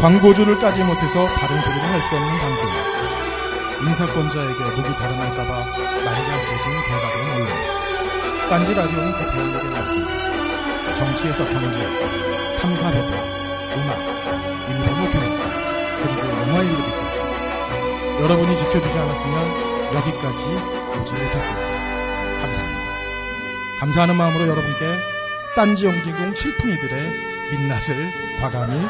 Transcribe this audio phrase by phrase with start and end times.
[0.00, 2.68] 광고주를 까지 못해서 다른 소리를 할 수 없는 방송.
[3.86, 5.50] 인사권자에게 목이 달아날까봐
[6.04, 7.48] 말자 모든 대답은 물론.
[8.50, 10.94] 딴지 라디오는 그 대응에게 맞습니다.
[10.94, 11.78] 정치에서 경제,
[12.60, 13.10] 탐사 배달,
[13.74, 13.98] 음악,
[14.68, 15.26] 일본어 교육,
[16.02, 17.16] 그리고 영화 이르기까지.
[18.22, 20.44] 여러분이 지켜주지 않았으면 여기까지
[21.00, 21.83] 오지 못했습니다.
[23.84, 24.98] 감사하는 마음으로 여러분께
[25.54, 27.12] 딴지 영진공 칠풍이들의
[27.50, 28.80] 민낯을 과감히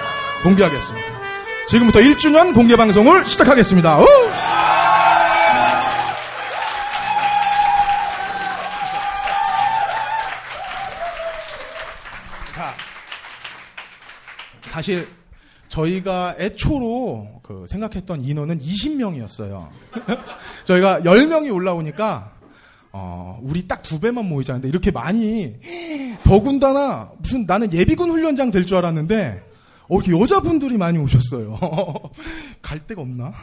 [0.44, 1.06] 공개하겠습니다.
[1.66, 3.98] 지금부터 1주년 공개 방송을 시작하겠습니다.
[3.98, 4.04] 오!
[12.54, 12.72] 자,
[14.60, 15.08] 사실
[15.66, 19.70] 저희가 애초로 그 생각했던 인원은 20명이었어요.
[20.62, 22.33] 저희가 10명이 올라오니까
[22.96, 25.56] 어, 우리 딱 두 배만 모이자는데 이렇게 많이
[26.22, 29.42] 더군다나 무슨 나는 예비군 훈련장 될 줄 알았는데
[29.88, 31.58] 어, 이렇게 여자분들이 많이 오셨어요.
[32.62, 33.34] 갈 데가 없나?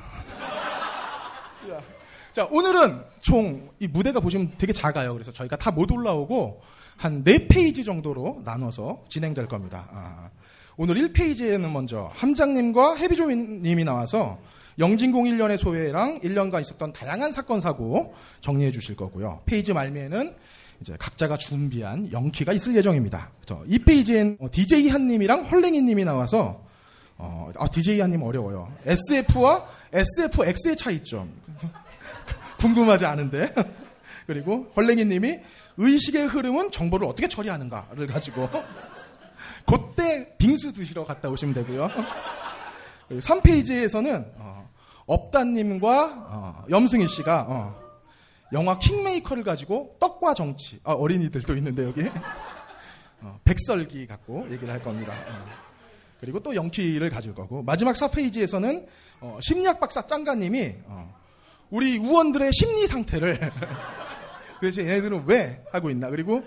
[2.31, 5.11] 자, 오늘은 총 이 무대가 보시면 되게 작아요.
[5.13, 6.61] 그래서 저희가 다 못 올라오고
[6.97, 9.87] 한 4페이지 정도로 나눠서 진행될 겁니다.
[9.91, 10.29] 아,
[10.77, 14.37] 오늘 1페이지에는 먼저 함장님과 해비조님이 나와서
[14.79, 19.41] 영진공 1년의 소회랑 1년간 있었던 다양한 사건 사고 정리해 주실 거고요.
[19.45, 20.35] 페이지 말미에는
[20.81, 23.29] 이제 각자가 준비한 영키가 있을 예정입니다.
[23.67, 26.63] 이 페이지엔 DJ 한님이랑 헐랭이님이 나와서
[27.17, 28.73] 어, 아, DJ 한님 어려워요.
[28.85, 31.31] SF와 SFX의 차이점
[32.59, 33.53] 궁금하지 않은데
[34.25, 35.39] 그리고 헐랭이님이
[35.77, 38.49] 의식의 흐름은 정보를 어떻게 처리하는가를 가지고
[39.67, 41.89] 그때 빙수 드시러 갔다 오시면 되고요.
[43.11, 44.50] 3페이지에서는 어,
[45.05, 47.81] 업다님과 어, 염승희 씨가 어,
[48.53, 52.03] 영화 킹메이커를 가지고 떡과 정치 아, 어린이들도 있는데 여기
[53.21, 55.13] 어, 백설기 갖고 얘기를 할 겁니다.
[55.13, 55.71] 어.
[56.19, 58.85] 그리고 또 영키를 가질 거고 마지막 4페이지에서는
[59.21, 61.15] 어, 심리학 박사 짱가님이 어,
[61.69, 63.39] 우리 우원들의 심리 상태를
[64.59, 66.43] 도대체 얘네들은 왜 하고 있나 그리고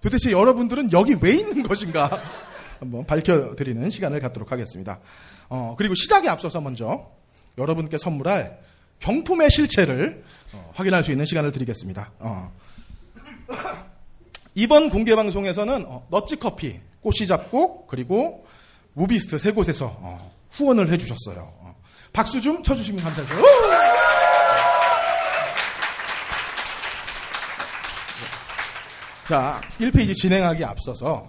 [0.00, 2.18] 도대체 여러분들은 여기 왜 있는 것인가
[2.78, 5.00] 한번 밝혀드리는 시간을 갖도록 하겠습니다.
[5.48, 7.10] 어, 그리고 시작에 앞서서 먼저
[7.58, 8.58] 여러분께 선물할
[9.00, 12.12] 경품의 실체를 어, 확인할 수 있는 시간을 드리겠습니다.
[12.18, 12.52] 어.
[14.54, 18.46] 이번 공개 방송에서는 어, 너찌커피, 꽃이 잡곡 그리고
[18.94, 21.52] 무비스트 세 곳에서 어, 후원을 해주셨어요.
[21.60, 21.76] 어.
[22.12, 23.34] 박수 좀 쳐주시면 감사하죠.
[29.28, 31.28] 자, 1페이지 진행하기 앞서서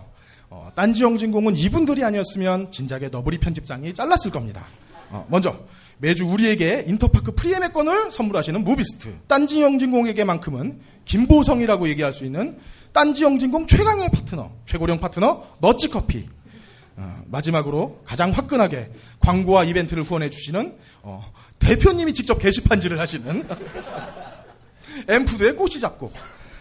[0.49, 4.65] 어, 딴지영진공은 이분들이 아니었으면 진작에 너부리 편집장이 잘랐을 겁니다.
[5.09, 5.59] 어, 먼저
[5.99, 12.57] 매주 우리에게 인터파크 프리 예매권을 선물하시는 무비스트 딴지 영진공에게만큼은 김보성이라고 얘기할 수 있는
[12.93, 16.27] 딴지 영진공 최강의 파트너 최고령 파트너 너치커피
[16.95, 18.89] 어, 마지막으로 가장 화끈하게
[19.19, 23.45] 광고와 이벤트를 후원해 주시는 어, 대표님이 직접 게시판질을 하시는
[25.07, 26.11] 엠푸드의 꽃이 잡고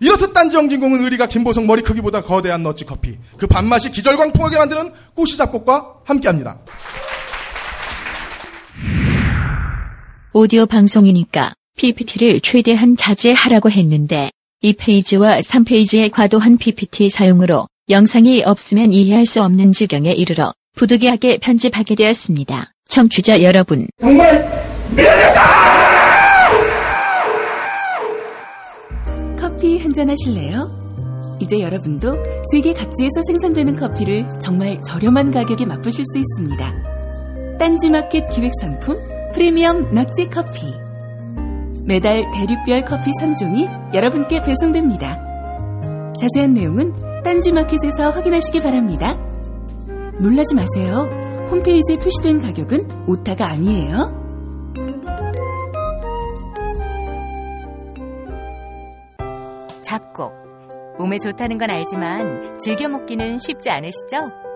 [0.00, 3.18] 이렇듯 딴지 영진공은 의리가 김보성 머리 크기보다 거대한 너치 커피.
[3.36, 6.58] 그 밥맛이 기절광풍하게 만드는 꽃이 잡곡과 함께합니다.
[10.38, 14.30] 오디오 방송이니까 PPT를 최대한 자제하라고 했는데
[14.62, 22.70] 2페이지와 3페이지의 과도한 PPT 사용으로 영상이 없으면 이해할 수 없는 지경에 이르러 부득이하게 편집하게 되었습니다.
[22.88, 23.88] 청취자 여러분.
[24.00, 24.44] 정말
[24.96, 25.42] 미안하다!
[29.40, 31.36] 커피 한잔 하실래요?
[31.42, 32.16] 이제 여러분도
[32.52, 37.58] 세계 각지에서 생산되는 커피를 정말 저렴한 가격에 맛보실 수 있습니다.
[37.58, 40.72] 딴지마켓 기획 상품 프리미엄 넛지 커피.
[41.84, 45.24] 매달 대륙별 커피 3종이 여러분께 배송됩니다.
[46.18, 49.14] 자세한 내용은 딴지마켓에서 확인하시기 바랍니다.
[50.18, 51.08] 놀라지 마세요.
[51.50, 54.18] 홈페이지에 표시된 가격은 오타가 아니에요.
[59.82, 60.34] 잡곡.
[60.98, 64.47] 몸에 좋다는 건 알지만 즐겨 먹기는 쉽지 않으시죠?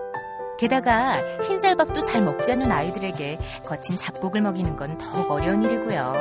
[0.57, 1.13] 게다가
[1.43, 6.13] 흰쌀밥도 잘 먹지 않는 아이들에게 거친 잡곡을 먹이는 건 더욱 어려운 일이고요.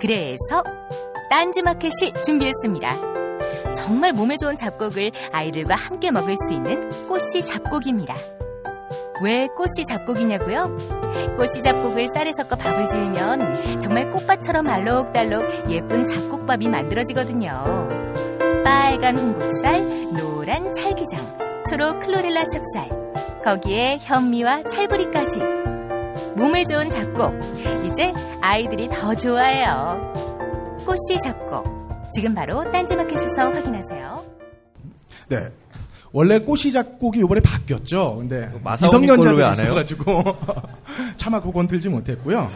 [0.00, 0.62] 그래서
[1.30, 3.14] 딴지마켓이 준비했습니다.
[3.74, 8.14] 정말 몸에 좋은 잡곡을 아이들과 함께 먹을 수 있는 꽃씨 잡곡입니다.
[9.22, 10.76] 왜 꽃씨 잡곡이냐고요?
[11.36, 17.88] 꽃씨 잡곡을 쌀에 섞어 밥을 지으면 정말 꽃밭처럼 알록달록 예쁜 잡곡밥이 만들어지거든요.
[18.64, 23.03] 빨간 홍국살, 노란 찰기장, 초록 클로렐라 찹쌀,
[23.44, 25.40] 거기에 현미와 찰부리까지.
[26.36, 27.34] 몸에 좋은 잡곡,
[27.84, 30.12] 이제 아이들이 더 좋아해요.
[30.86, 31.66] 꽃씨 잡곡,
[32.12, 34.24] 지금 바로 딴지마켓에서 확인하세요.
[35.28, 35.48] 네.
[36.12, 38.16] 원래 꼬시 작곡이 이번에 바뀌었죠.
[38.18, 39.64] 근데 미성년자들이 왜안 해요?
[39.64, 40.22] 있어가지고
[41.16, 42.50] 차마 그건 들지 못했고요.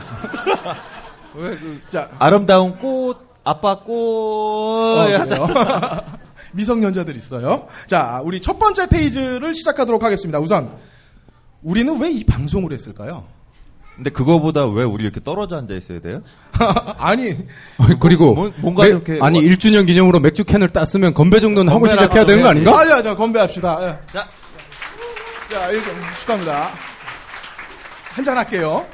[1.34, 5.06] 왜 그 자, 아름다운 꽃 아빠 꽃 어?
[6.52, 7.68] 미성년자들 있어요.
[7.86, 10.38] 자, 우리 첫 번째 페이지를 시작하도록 하겠습니다.
[10.38, 10.70] 우선
[11.62, 13.24] 우리는 왜 이 방송을 했을까요?
[13.96, 16.22] 근데 그거보다 왜 우리 이렇게 떨어져 앉아 있어야 돼요?
[16.98, 17.36] 아니,
[17.78, 21.72] 아니, 그리고 뭐- 뭔가 매- 이렇게 아니 뭐- 1주년 기념으로 맥주 캔을 땄으면 건배 정도는
[21.72, 22.48] 하고 시작해야 되는 거.
[22.50, 22.78] 아닌가?
[22.80, 23.78] 아자, 자, 건배합시다.
[23.82, 24.12] 예.
[24.12, 24.28] 자.
[25.50, 25.88] 자, 이렇게
[26.20, 26.70] 축하합니다.
[28.12, 28.86] 한잔 할게요.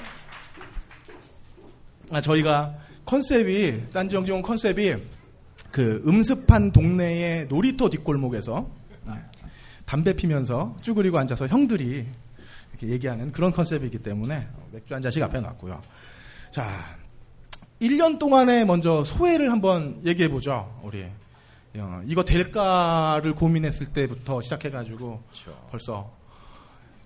[2.10, 2.72] 아, 저희가
[3.04, 4.94] 컨셉이, 딴지영지원 컨셉이
[5.74, 8.70] 그 음습한 동네의 놀이터 뒷골목에서
[9.08, 9.12] 네,
[9.84, 12.06] 담배 피면서 쭈그리고 앉아서 형들이
[12.70, 15.82] 이렇게 얘기하는 그런 컨셉이기 때문에 맥주 한 잔씩 앞에 놨고요.
[16.52, 16.64] 자,
[17.82, 20.80] 1년 동안에 먼저 소회를 한번 얘기해 보죠.
[20.84, 21.06] 우리
[21.76, 25.24] 어, 이거 될까를 고민했을 때부터 시작해가지고
[25.72, 26.12] 벌써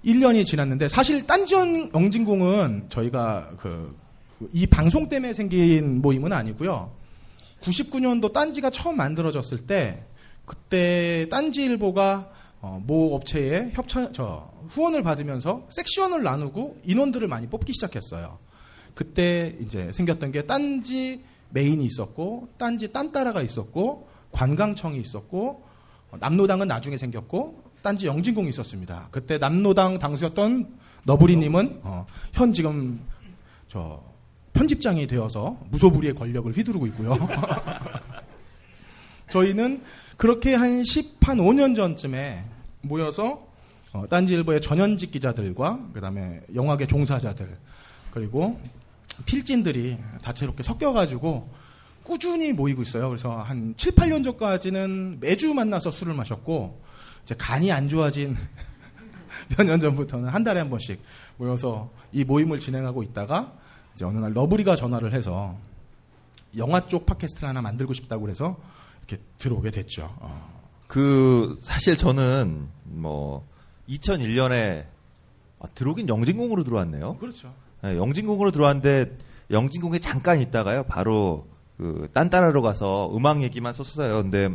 [0.05, 4.09] 1년이 지났는데 사실 딴지연 영진공은 저희가 그
[4.53, 6.91] 이 방송 때문에 생긴 모임은 아니고요.
[7.63, 10.05] 99년도 딴지가 처음 만들어졌을 때
[10.45, 18.39] 그때 딴지일보가 어, 모 업체에 협찬 저 후원을 받으면서 섹션을 나누고 인원들을 많이 뽑기 시작했어요.
[18.95, 25.65] 그때 이제 생겼던 게 딴지 메인이 있었고 딴지 딴따라가 있었고 관광청이 있었고
[26.11, 29.09] 어, 남노당은 나중에 생겼고 딴지 영진공이 있었습니다.
[29.11, 33.07] 그때 남노당 당수였던 너브리님은 어, 현 지금
[33.69, 34.03] 저
[34.59, 37.17] 편집장이 되어서 무소불위의 권력을 휘두르고 있고요.
[39.31, 39.83] 저희는
[40.17, 42.45] 그렇게 한 10, 한 5년 전쯤에
[42.81, 43.47] 모여서
[43.93, 47.57] 어, 딴지일보의 전현직 기자들과 그다음에 영화계 종사자들
[48.11, 48.61] 그리고
[49.27, 51.49] 필진들이 다채롭게 섞여가지고
[52.03, 53.09] 꾸준히 모이고 있어요.
[53.09, 56.83] 그래서 한 7, 8년 전까지는 매주 만나서 술을 마셨고
[57.23, 58.37] 이제 간이 안 좋아진
[59.57, 61.01] 몇 년 전부터는 한 달에 한 번씩
[61.37, 63.53] 모여서 이 모임을 진행하고 있다가
[63.99, 65.57] 이제 어느 날 러브리가 전화를 해서
[66.57, 68.57] 영화 쪽 팟캐스트를 하나 만들고 싶다고 그래서
[68.99, 70.15] 이렇게 들어오게 됐죠.
[70.21, 70.63] 어.
[70.87, 73.45] 그 사실 저는 뭐
[73.89, 74.85] 2001년에
[75.59, 77.17] 아, 들어오긴 영진공으로 들어왔네요.
[77.17, 77.53] 그렇죠.
[77.83, 79.17] 네, 영진공으로 들어왔는데
[79.51, 80.85] 영진공에 잠깐 있다가요.
[80.85, 84.23] 바로 그 딴따라로 가서 음악 얘기만 썼어요.
[84.23, 84.51] 근데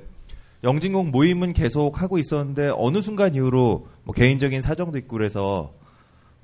[0.64, 5.74] 영진공 모임은 계속 하고 있었는데 어느 순간 이후로 뭐 개인적인 사정도 있고 그래서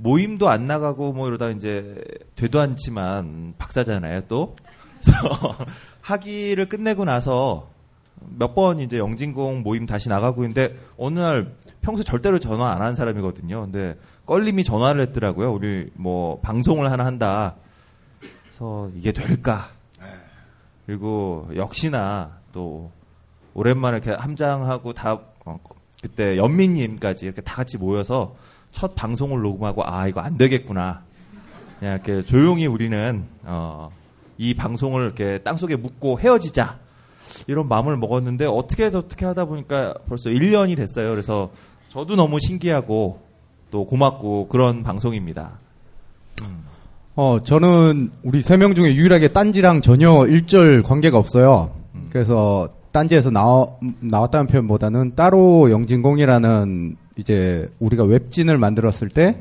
[0.01, 2.01] 모임도 안 나가고 뭐 이러다 이제
[2.35, 4.55] 되도 않지만 박사잖아요 또.
[5.01, 5.57] 그래서
[6.01, 7.67] 학위를 끝내고 나서
[8.37, 12.95] 몇 번 이제 영진공 모임 다시 나가고 있는데 어느 날 평소 절대로 전화 안 하는
[12.95, 13.61] 사람이거든요.
[13.61, 15.51] 근데 껄림이 전화를 했더라고요.
[15.53, 17.55] 우리 뭐 방송을 하나 한다.
[18.43, 19.69] 그래서 이게 될까?
[20.85, 22.91] 그리고 역시나 또
[23.53, 25.59] 오랜만에 이렇게 함장하고 다 어,
[26.01, 28.35] 그때 연민님까지 이렇게 다 같이 모여서
[28.71, 31.01] 첫 방송을 녹음하고 아 이거 안 되겠구나.
[31.79, 33.89] 그냥 이렇게 조용히 우리는 어,
[34.37, 36.77] 이 방송을 이렇게 땅 속에 묻고 헤어지자.
[37.47, 41.09] 이런 마음을 먹었는데 어떻게 어떻게 하다 보니까 벌써 1년이 됐어요.
[41.11, 41.51] 그래서
[41.89, 43.19] 저도 너무 신기하고
[43.71, 45.59] 또 고맙고 그런 방송입니다.
[47.15, 51.71] 어, 저는 우리 세 명 중에 유일하게 딴지랑 전혀 일절 관계가 없어요.
[52.11, 53.29] 그래서 딴지에서
[53.99, 59.37] 나왔다는 표현보다는 따로 영진공이라는 이제 우리가 웹진을 만들었을 때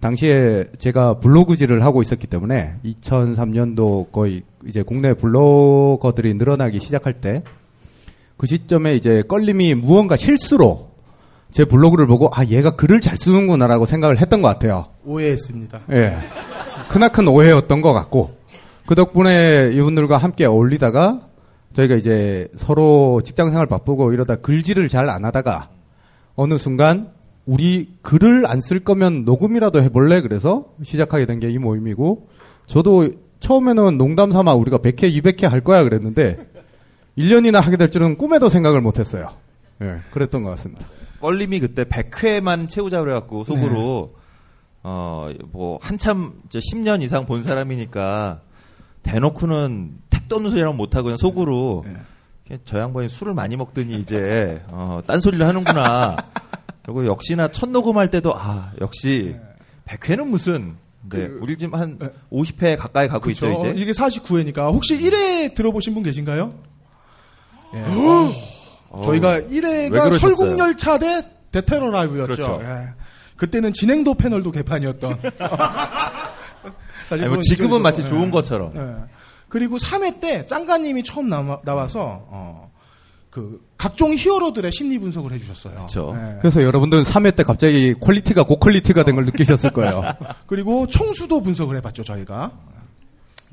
[0.00, 7.42] 당시에 제가 블로그질을 하고 있었기 때문에 2003년도 거의 이제 국내 블로거들이 늘어나기 시작할 때
[8.42, 10.90] 그 시점에 이제 껄림이 무언가 실수로
[11.52, 14.86] 제 블로그를 보고 아 얘가 글을 잘 쓰는구나라고 생각을 했던 것 같아요.
[15.04, 15.82] 오해했습니다.
[15.92, 16.16] 예.
[16.88, 18.36] 크나큰 오해였던 것 같고,
[18.86, 21.20] 그 덕분에 이분들과 함께 어울리다가,
[21.74, 25.68] 저희가 이제 서로 직장 생활 바쁘고 이러다 글질을 잘 안 하다가,
[26.34, 27.12] 어느 순간,
[27.46, 30.20] 우리 글을 안 쓸 거면 녹음이라도 해볼래?
[30.20, 32.28] 그래서 시작하게 된 게 이 모임이고,
[32.66, 36.38] 저도 처음에는 농담 삼아 우리가 100회, 200회 할 거야 그랬는데,
[37.18, 39.30] 1년이나 하게 될 줄은 꿈에도 생각을 못 했어요.
[39.82, 40.86] 예, 그랬던 것 같습니다.
[41.20, 44.14] 껄림이 그때 100회만 채우자 그래갖고 속으로
[44.82, 48.40] 어뭐 한참 이제 10년 이상 본 사람이니까
[49.02, 51.84] 대놓고는 택도 없는 소리랑 못하고 그냥 속으로
[52.46, 56.16] 그냥 저 양반이 술을 많이 먹더니 이제 어, 딴소리를 하는구나.
[56.84, 59.36] 그리고 역시나 첫 녹음할 때도 아 역시
[59.86, 60.76] 100회는 무슨
[61.08, 61.98] 네, 그- 우리 지금 한
[62.30, 63.66] 50회 가까이 가고 있죠 그렇죠.
[63.68, 63.80] 이제.
[63.80, 66.54] 이게 49회니까 혹시 1회 들어보신 분 계신가요?
[67.74, 67.78] 예.
[68.90, 70.36] 어, 저희가 왜 1회가 그러셨어요?
[70.36, 72.32] 설국 열차 대 대테러 라이브였죠.
[72.32, 72.58] 그렇죠.
[72.62, 72.88] 예.
[73.36, 75.18] 그때는 진행도 패널도 개판이었던.
[77.10, 78.06] 아니, 뭐 지금은 마치 예.
[78.06, 78.72] 좋은 것처럼.
[78.74, 78.94] 예.
[79.48, 82.71] 그리고 3회 때 짱가님이 처음 나와, 나와서 어,
[83.32, 85.74] 그 각종 히어로들의 심리 분석을 해주셨어요.
[85.76, 86.14] 그쵸.
[86.14, 86.36] 예.
[86.42, 90.02] 그래서 여러분들은 3회 때 갑자기 퀄리티가 고퀄리티가 된 걸 느끼셨을 거예요.
[90.46, 92.52] 그리고 총수도 분석을 해봤죠 저희가.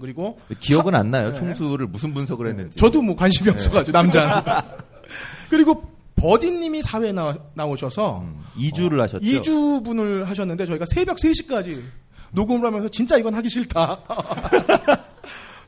[0.02, 1.32] 그리고 기억은 안 나요.
[1.32, 1.40] 네.
[1.40, 2.78] 총수를 무슨 분석을 했는지.
[2.78, 4.44] 저도 뭐 관심이 없어가지고 남자는.
[5.50, 5.82] 그리고
[6.18, 9.24] 버디님이 4회 나, 나오셔서 음, 2주를 하셨죠.
[9.26, 11.82] 2주 분을 하셨는데 저희가 새벽 3시까지
[12.32, 14.00] 녹음을 하면서 진짜 이건 하기 싫다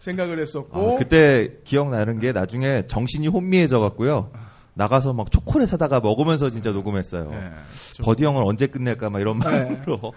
[0.01, 4.31] 생각을 했었고 아, 그때 기억나는 게 나중에 정신이 혼미해져 갖고요.
[4.73, 7.29] 나가서 막 초콜릿 사다가 먹으면서 진짜 녹음했어요.
[7.29, 7.49] 네,
[7.93, 9.45] 저- 버디 형은 언제 끝낼까 막 이런 네.
[9.85, 10.13] 말로.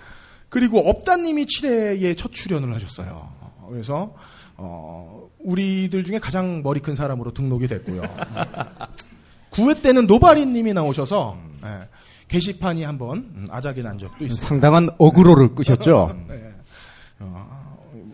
[0.48, 3.28] 그리고 업다님이 7회에 첫 출연을 하셨어요.
[3.68, 4.14] 그래서
[4.56, 8.02] 어, 우리들 중에 가장 머리 큰 사람으로 등록이 됐고요.
[9.50, 11.80] 9회 때는 노바리님이 나오셔서 예,
[12.28, 14.36] 게시판이 한번 음, 아작이 난 적도 있어요.
[14.38, 16.16] 상당한 어그로를 끄셨죠.
[16.28, 16.48] 네.
[17.20, 17.53] 어,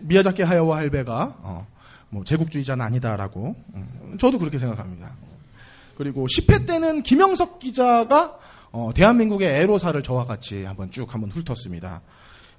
[0.03, 1.67] 미야자키 하야와 할배가 어,
[2.09, 5.11] 뭐 제국주의자는 아니다라고 음, 저도 그렇게 생각합니다.
[5.97, 8.37] 그리고 10회 때는 김영석 기자가
[8.71, 12.01] 어, 대한민국의 에로사를 저와 같이 한번 쭉 한번 훑었습니다.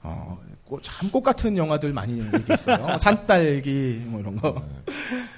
[0.05, 0.39] 어,
[0.83, 2.99] 참꽃 같은 영화들 많이 얘기했어요.
[2.99, 4.63] 산딸기 뭐 이런 거.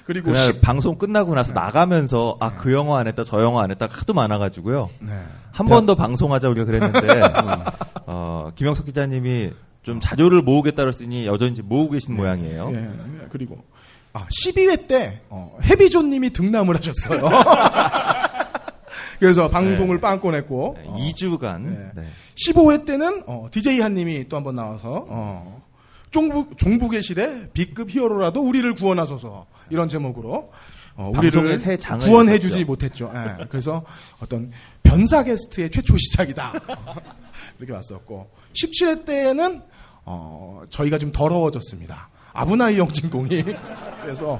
[0.05, 3.71] 그리고 그날 10, 방송 끝나고 나서 나가면서 아 그 영화 안 했다 저 영화 안
[3.71, 4.89] 했다 하도 많아가지고요.
[5.01, 5.23] 네.
[5.51, 7.21] 한번더 방송하자 우리가 그랬는데
[8.07, 9.51] 어, 김영석 기자님이
[9.85, 12.71] 좀 자료를 모으겠다 그랬으니 여전히 모으고 계신 모양이에요.
[12.73, 13.63] 예, 예, 그리고
[14.13, 17.21] 아 12회 때 어, 해비존님이 등남을 하셨어요.
[19.19, 21.91] 그래서 방송을 빵꾸 냈고 네, 어, 2주간 네.
[21.95, 22.07] 네.
[22.35, 25.63] 15회 때는 어, DJ 한님이 또 한 번 나와서 어,
[26.11, 30.51] 종북, 종북의 시대 B급 히어로라도 우리를 구원하소서 이런 제목으로
[30.97, 32.65] 어, 우리를 방송의 새 장을 구원해주지.
[32.65, 33.11] 못했죠.
[33.15, 33.83] 예, 그래서
[34.21, 34.51] 어떤
[34.83, 36.53] 변사 게스트의 최초 시작이다
[37.59, 39.61] 이렇게 왔었고 17회 때는
[40.05, 42.09] 어, 저희가 좀 더러워졌습니다.
[42.33, 43.43] 아브나이 영진공이
[44.03, 44.39] 그래서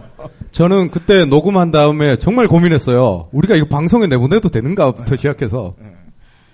[0.52, 3.30] 저는 그때 녹음한 다음에 정말 고민했어요.
[3.32, 5.76] 우리가 이거 방송에 내보내도 되는가부터 시작해서.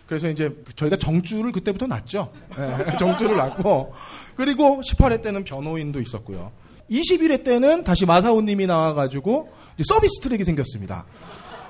[0.08, 2.32] 그래서 이제 저희가 정주를 그때부터 놨죠.
[2.58, 3.94] 예, 정주를 놨고
[4.36, 6.52] 그리고 18회 때는 변호인도 있었고요.
[6.90, 9.50] 21회 때는 다시 마사오 님이 나와가지고
[9.84, 11.06] 서비스 트랙이 생겼습니다.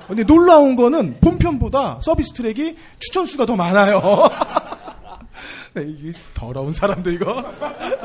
[0.07, 4.01] 근데 놀라운 거는 본편보다 서비스 트랙이 추천 수가 더 많아요.
[5.73, 7.43] 네, 이게 더러운 사람들 이거.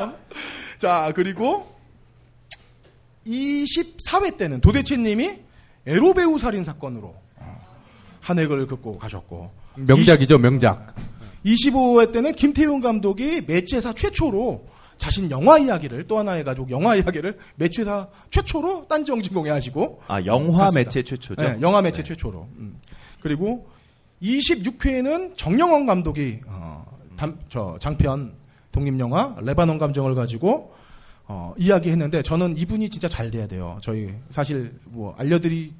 [0.78, 1.74] 자 그리고
[3.26, 5.38] 24회 때는 도대체 님이
[5.86, 7.66] 에로배우 살인 사건으로 어,
[8.20, 10.94] 한 획을 긋고 가셨고 명작이죠, 명작.
[11.44, 14.66] 25회 때는 김태훈 감독이 매체사 최초로
[14.96, 20.24] 자신 영화 이야기를 또 하나의 가족 영화 이야기를 매체사 최초로 딴지 영 진공에 하시고 아
[20.24, 20.88] 영화 맞습니다.
[20.88, 21.42] 매체 최초죠.
[21.42, 22.80] 네, 영화 매체 최초로 음.
[23.20, 23.68] 그리고
[24.22, 26.84] 26회에는 정영원 감독이 어,
[27.16, 28.32] 담- 저 장편
[28.72, 30.74] 독립영화 레바논 감정을 가지고
[31.28, 33.78] 어, 이야기했는데 저는 이분이 진짜 잘 돼야 돼요.
[33.82, 35.72] 저희 사실 뭐 알려드리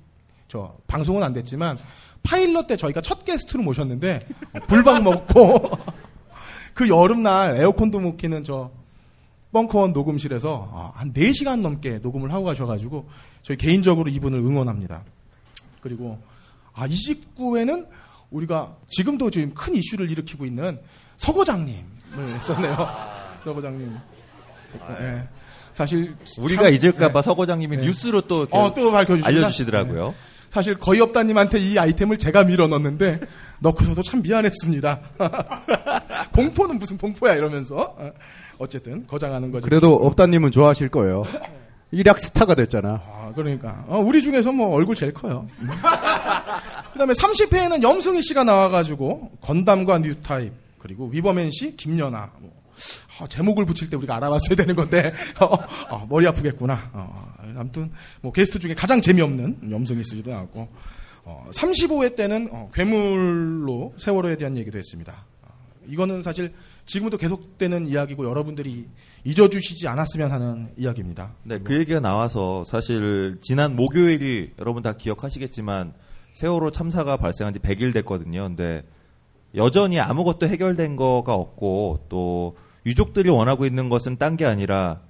[0.48, 1.78] 저 방송은 안 됐지만
[2.22, 4.20] 파일럿 때 저희가 첫 게스트로 모셨는데
[4.54, 5.70] 어, 불방 먹고
[6.74, 8.70] 그 여름날 에어컨도 못 키는 저
[9.52, 13.08] 벙커원 녹음실에서 어, 한 4시간 넘게 녹음을 하고 가셔가지고
[13.42, 15.02] 저희 개인적으로 이분을 응원합니다.
[15.80, 16.18] 그리고
[16.74, 17.86] 아 29회는
[18.30, 20.80] 우리가 지금도 지금 큰 이슈를 일으키고 있는
[21.18, 22.88] 서거장님을 썼네요.
[23.44, 23.96] 서거장님.
[25.00, 25.28] 예.
[25.72, 27.22] 사실 우리가 참- 잊을까봐 예.
[27.22, 27.86] 서 과장님이 네.
[27.86, 28.96] 뉴스로 또, 어, 또?
[28.96, 30.14] 알려주시더라고요.
[30.50, 33.20] 사실 거의 없다님한테 이 아이템을 제가 밀어 넣었는데
[33.60, 35.00] 넣고서도 참 미안했습니다.
[36.34, 38.10] 공포는 무슨 공포야 이러면서 어,
[38.58, 39.68] 어쨌든 거장하는 거죠.
[39.68, 41.24] 그래도 업다님은 좋아하실 거예요.
[41.90, 43.02] 일약 스타가 됐잖아.
[43.06, 45.46] 아, 그러니까 어, 우리 중에서 뭐 얼굴 제일 커요.
[46.92, 50.52] 그다음에 30회에는 염승희 씨가 나와가지고 건담과 뉴타입
[50.86, 52.62] 그리고 위버맨 씨 김연아 뭐,
[53.18, 56.90] 아, 제목을 붙일 때 우리가 알아봤어야 되는 건데 어, 어, 머리 아프겠구나.
[56.92, 57.90] 어, 아무튼
[58.20, 60.68] 뭐 게스트 중에 가장 재미없는 염승희 씨도 나왔고
[61.24, 65.26] 어, 35회 때는 어, 괴물로 세월호에 대한 얘기도 했습니다.
[65.42, 65.48] 어,
[65.88, 66.52] 이거는 사실
[66.84, 68.86] 지금도 계속되는 이야기고 여러분들이
[69.24, 71.34] 잊어주시지 않았으면 하는 이야기입니다.
[71.42, 75.94] 네, 그 얘기가 나와서 사실 지난 목요일이 여러분 다 기억하시겠지만
[76.34, 78.44] 세월호 참사가 발생한 지 100일 됐거든요.
[78.44, 78.84] 근데
[79.54, 85.00] 여전히 아무것도 해결된 거가 없고 또 유족들이 원하고 있는 것은 딴 게 아니라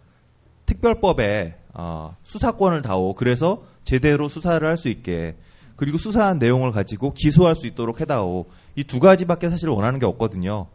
[0.66, 5.37] 특별법에 어, 수사권을 다오 그래서 제대로 수사를 할 수 있게
[5.76, 10.69] 그리고 수사한 내용을 가지고 기소할 수 있도록 해다오 이 두 가지밖에 사실 원하는 게 없거든요.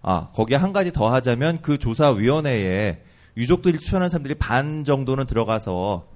[0.00, 3.02] 아 거기에 한 가지 더 하자면 그 조사위원회에
[3.36, 6.06] 유족들이 추천한 사람들이 반 정도는 들어가서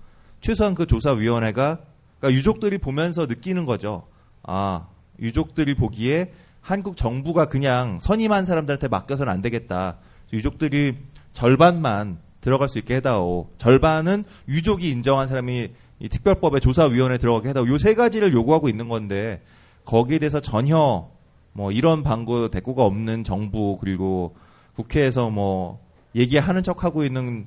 [0.40, 1.78] 최소한 그 조사위원회가
[2.18, 4.06] 그러니까 유족들이 보면서 느끼는 거죠.
[4.42, 4.88] 아
[5.20, 6.32] 유족들이 보기에
[6.66, 9.98] 한국 정부가 그냥 선임한 사람들한테 맡겨서는 안 되겠다.
[10.32, 10.96] 유족들이
[11.32, 13.50] 절반만 들어갈 수 있게 해다오.
[13.56, 15.70] 절반은 유족이 인정한 사람이
[16.00, 19.44] 이 특별법에 조사위원회 들어가게 해달라고 요세 가지를 요구하고 있는 건데
[19.84, 21.08] 거기에 대해서 전혀
[21.52, 24.34] 뭐 이런 방구 대꾸가 없는 정부 그리고
[24.74, 25.78] 국회에서 뭐
[26.16, 27.46] 얘기하는 척 하고 있는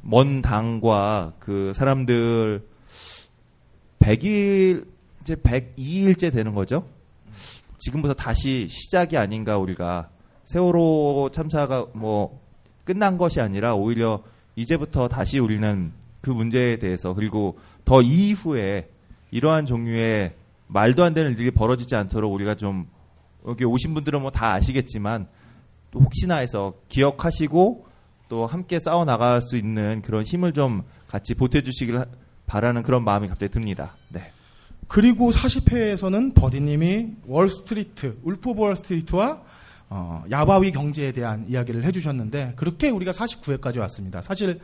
[0.00, 2.66] 먼 당과 그 사람들
[3.98, 4.86] 100일
[5.20, 6.86] 이제 102일째 되는 거죠.
[7.78, 10.08] 지금부터 다시 시작이 아닌가 우리가
[10.44, 12.40] 세월호 참사가 뭐
[12.84, 14.22] 끝난 것이 아니라 오히려
[14.56, 18.88] 이제부터 다시 우리는 그 문제에 대해서 그리고 더 이후에
[19.30, 20.34] 이러한 종류의
[20.66, 22.88] 말도 안 되는 일이 벌어지지 않도록 우리가 좀
[23.46, 25.28] 여기 오신 분들은 뭐 다 아시겠지만
[25.90, 27.86] 또 혹시나 해서 기억하시고
[28.28, 32.04] 또 함께 싸워 나갈 수 있는 그런 힘을 좀 같이 보태 주시길
[32.46, 33.94] 바라는 그런 마음이 갑자기 듭니다.
[34.10, 34.32] 네.
[34.88, 39.42] 그리고 40회에서는 버디님이 월스트리트, Wolf of Wall Street와
[39.90, 44.22] 어, 야바위 경제에 대한 이야기를 해주셨는데 그렇게 우리가 49회까지 왔습니다.
[44.22, 44.60] 사실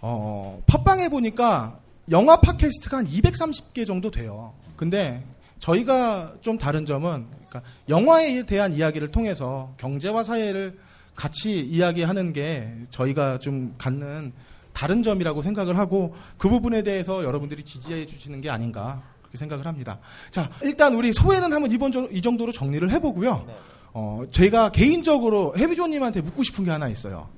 [0.00, 1.78] 어, 팟빵에 보니까
[2.10, 4.54] 영화 팟캐스트가 한 230개 정도 돼요.
[4.76, 5.22] 근데
[5.58, 10.78] 저희가 좀 다른 점은 그러니까 영화에 대한 이야기를 통해서 경제와 사회를
[11.14, 14.32] 같이 이야기하는 게 저희가 좀 갖는
[14.74, 19.02] 다른 점이라고 생각을 하고 그 부분에 대해서 여러분들이 지지해 주시는 게 아닌가
[19.36, 19.98] 그렇게 생각을 합니다.
[20.30, 23.46] 자, 일단 우리 소회는 한번 이번 정- 이 정도로 정리를 해보고요.
[23.92, 27.28] 어, 제가 개인적으로 해비조님한테 묻고 싶은 게 하나 있어요.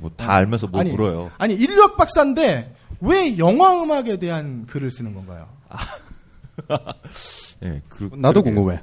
[0.00, 1.30] 뭐 다 알면서 뭐 아니, 물어요.
[1.38, 5.46] 아니 인류학 박사인데 왜 영화 음악에 대한 글을 쓰는 건가요?
[7.62, 8.54] 예, 그, 나도 그러게요.
[8.54, 8.82] 궁금해.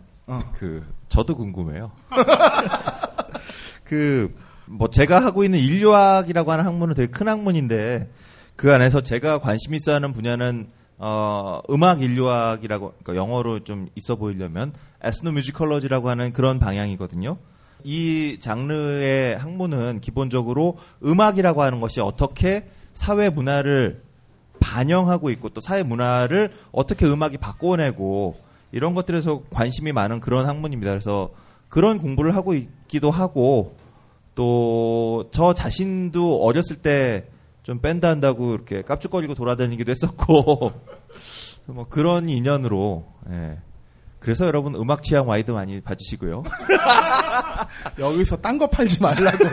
[0.57, 1.91] 그 저도 궁금해요.
[3.83, 4.33] 그
[4.73, 8.09] 뭐 제가 하고 있는 인류학이라고 하는 학문은 되게 큰 학문인데
[8.55, 10.67] 그 안에서 제가 관심 있어 하는 분야는
[11.03, 17.37] 어 음악 인류학이라고 그러니까 영어로 좀 있어 보이려면 ethnomusicology라고 하는 그런 방향이거든요.
[17.83, 24.03] 이 장르의 학문은 기본적으로 음악이라고 하는 것이 어떻게 사회 문화를
[24.59, 28.37] 반영하고 있고 또 사회 문화를 어떻게 음악이 바꿔내고
[28.71, 30.91] 이런 것들에서 관심이 많은 그런 학문입니다.
[30.91, 31.31] 그래서
[31.67, 33.75] 그런 공부를 하고 있기도 하고
[34.35, 37.25] 또 저 자신도 어렸을 때
[37.63, 40.71] 좀 밴드 한다고 이렇게 깝죽거리고 돌아다니기도 했었고
[41.65, 43.57] 뭐 그런 인연으로 예.
[44.19, 46.43] 그래서 여러분 음악 취향 Y도 많이 봐주시고요.
[47.99, 49.45] 여기서 딴 거 팔지 말라고.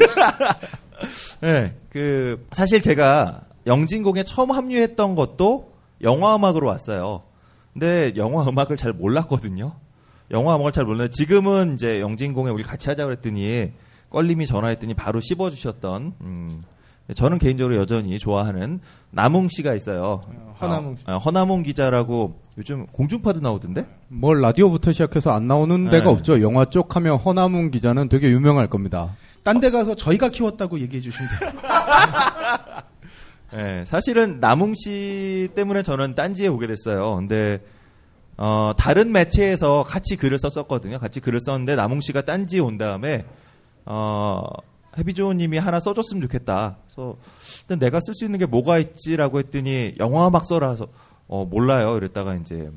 [1.41, 7.23] 네, 그 사실 제가 영진공에 처음 합류했던 것도 영화 음악으로 왔어요.
[7.73, 9.75] 근데 영화 음악을 잘 몰랐거든요.
[10.31, 13.73] 영화 음악을 잘 몰랐는데 지금은 이제 영진공에 우리 같이 하자 그랬더니
[14.11, 16.63] 껄림이 전화했더니 바로 씹어주셨던 음,
[17.15, 20.23] 저는 개인적으로 여전히 좋아하는 남웅 씨가 있어요.
[20.61, 21.05] 허남웅 씨.
[21.07, 23.87] 어, 어, 허남웅 기자라고 요즘 공중파도 나오던데?
[24.09, 25.91] 뭘 라디오부터 시작해서 안 나오는 네.
[25.91, 26.41] 데가 없죠.
[26.43, 29.15] 영화 쪽 하면 허남웅 기자는 되게 유명할 겁니다.
[29.45, 31.51] 딴 데 가서 저희가 키웠다고 얘기해 주시면 돼요.
[33.55, 37.17] 예, 사실은 남웅 씨 때문에 저는 딴지에 오게 됐어요.
[37.17, 37.61] 근데
[38.37, 40.99] 어, 다른 매체에서 같이 글을 썼었거든요.
[40.99, 43.25] 같이 글을 썼는데 남웅 씨가 딴지에 온 다음에
[43.87, 44.43] 어,
[44.99, 46.79] 해비조님이 하나 써줬으면 좋겠다.
[46.85, 47.17] 그래서
[47.67, 50.89] 근데 내가 쓸 수 있는 게 뭐가 있지라고 했더니 영화 막 써라서
[51.27, 51.97] 어, 몰라요.
[51.97, 52.71] 이랬다가 이제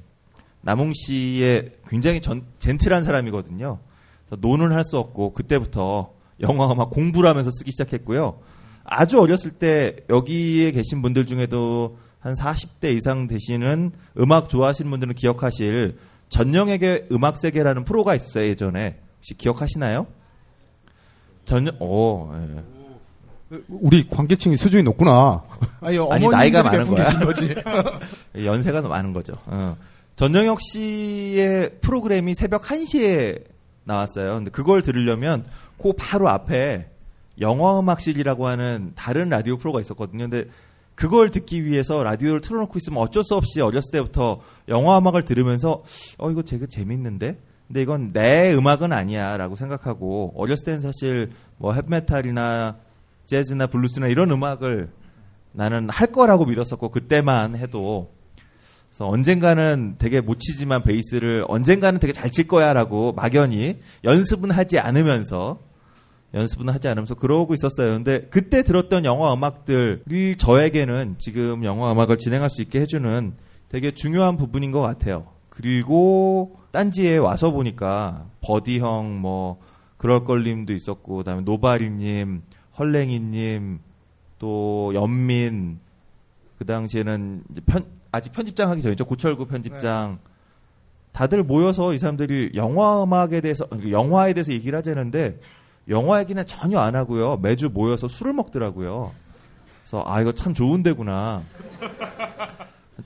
[0.62, 3.80] 남웅 씨의 굉장히 전, 젠틀한 사람이거든요.
[4.26, 8.40] 그래서 노는 할수 없고 그때부터 영화 막 공부를 하면서 쓰기 시작했고요.
[8.84, 15.98] 아주 어렸을 때 여기에 계신 분들 중에도 한 40대 이상 되시는 음악 좋아하시는 분들은 기억하실
[16.30, 20.08] 전영에게 음악 세계라는 프로가 있었어요 예전에 혹시 기억하시나요?
[21.46, 22.64] 전영 오 예.
[23.68, 25.44] 우리 관계층이 수준이 높구나.
[25.82, 27.20] 아니, 아니, 나이가 많은 거야.
[27.20, 27.54] 거지.
[28.36, 29.34] 연세가 많은 거죠.
[29.46, 29.76] 어.
[30.16, 33.44] 전영혁 씨의 프로그램이 새벽 1시에
[33.84, 34.36] 나왔어요.
[34.36, 35.46] 근데 그걸 들으려면
[35.82, 36.88] 그 바로 앞에
[37.40, 40.30] 영화음악실이라고 하는 다른 라디오 프로가 있었거든요.
[40.30, 40.50] 근데
[40.96, 45.84] 그걸 듣기 위해서 라디오를 틀어놓고 있으면 어쩔 수 없이 어렸을 때부터 영화음악을 들으면서
[46.20, 47.38] 어 이거 되게 재밌는데
[47.72, 52.76] 근데 이건 내 음악은 아니야라고 생각하고 어렸을 때는 사실 뭐 헵메탈이나
[53.26, 54.90] 재즈나 블루스나 이런 음악을
[55.54, 58.12] 나는 할 거라고 믿었었고 그때만 해도
[58.90, 65.60] 그래서 언젠가는 되게 못 치지만 베이스를 언젠가는 되게 잘 칠 거야라고 막연히 연습은 하지 않으면서
[66.34, 67.94] 연습은 하지 않으면서 그러고 있었어요.
[67.94, 73.32] 근데 그때 들었던 영화 음악들이 저에게는 지금 영화 음악을 진행할 수 있게 해주는
[73.70, 75.28] 되게 중요한 부분인 것 같아요.
[75.48, 79.60] 그리고 딴지에 와서 보니까 버디 형, 뭐
[79.98, 82.42] 그럴 걸님도 있었고, 그다음에 노바리님,
[82.80, 83.80] 헐랭이님,
[84.40, 85.80] 또 연민,
[86.58, 89.06] 그 당시에는 편, 아직 편집장 하기 전이죠.
[89.06, 90.20] 고철구 편집장.
[91.12, 95.40] 다들 모여서 이 사람들이 영화 음악에 대해서, 영화에 대해서 얘기를 하자는데,
[95.90, 97.38] 영화 얘기는 전혀 안 하고요.
[97.38, 99.12] 매주 모여서 술을 먹더라고요.
[99.84, 101.44] 그래서, 아, 이거 참 좋은 데구나.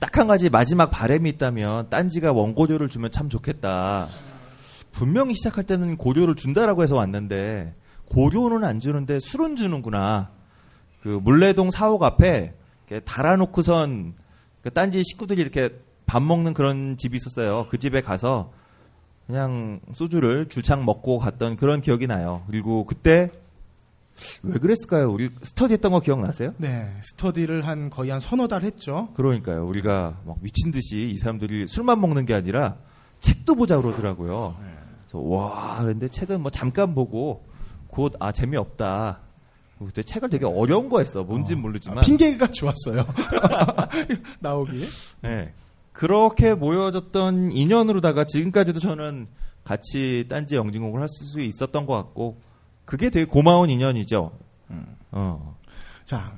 [0.00, 4.08] 딱 한 가지 마지막 바램이 있다면 딴지가 원고료를 주면 참 좋겠다.
[4.92, 7.74] 분명히 시작할 때는 고료를 준다라고 해서 왔는데
[8.06, 10.30] 고료는 안 주는데 술은 주는구나.
[11.02, 12.54] 그 물레동 사옥 앞에
[13.04, 14.14] 달아놓고선
[14.62, 15.70] 그 딴지 식구들이 이렇게
[16.06, 17.66] 밥 먹는 그런 집이 있었어요.
[17.68, 18.52] 그 집에 가서
[19.26, 22.42] 그냥 소주를 줄창 먹고 갔던 그런 기억이 나요.
[22.46, 23.30] 그리고 그때
[24.42, 25.10] 왜 그랬을까요?
[25.12, 26.54] 우리 스터디했던 거 기억나세요?
[26.58, 29.08] 네, 스터디를 한 거의 한 서너 달 했죠.
[29.14, 29.66] 그러니까요.
[29.66, 32.76] 우리가 막 미친 듯이 이 사람들이 술만 먹는 게 아니라
[33.20, 34.56] 책도 보자 그러더라고요.
[35.02, 37.46] 그래서 와, 그런데 책은 뭐 잠깐 보고
[37.88, 39.20] 곧 아 재미없다.
[39.78, 41.22] 그때 책을 되게 어려운 거 했어.
[41.22, 41.98] 뭔진 모르지만.
[41.98, 43.04] 아, 핑계가 좋았어요.
[44.40, 44.84] 나오기.
[45.22, 45.52] 네.
[45.92, 49.28] 그렇게 모여졌던 인연으로다가 지금까지도 저는
[49.64, 52.40] 같이 딴지 영진공을 할 수 있었던 것 같고
[52.86, 54.30] 그게 되게 고마운 인연이죠.
[55.12, 55.56] 어.
[56.04, 56.32] 자,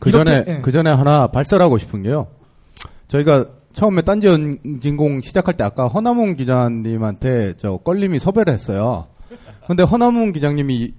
[0.00, 0.60] 그 이렇게, 전에 예.
[0.60, 2.26] 그 전에 하나 발설하고 싶은 게요.
[3.08, 9.06] 저희가 처음에 딴지 연진공 시작할 때 아까 허나문 기자님한테 저 껄림이 섭외를 했어요.
[9.66, 10.92] 근데 허나문 기자님이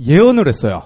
[0.00, 0.82] 예언을 했어요.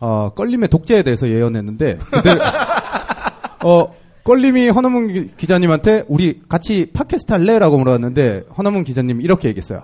[0.00, 2.30] 어, 껄림의 독재에 대해서 예언했는데 근데
[3.64, 9.82] 어 껄림이 허나문 기- 기자님한테 우리 같이 팟캐스트 할래라고 물어봤는데 허나문 기자님이 이렇게 얘기했어요.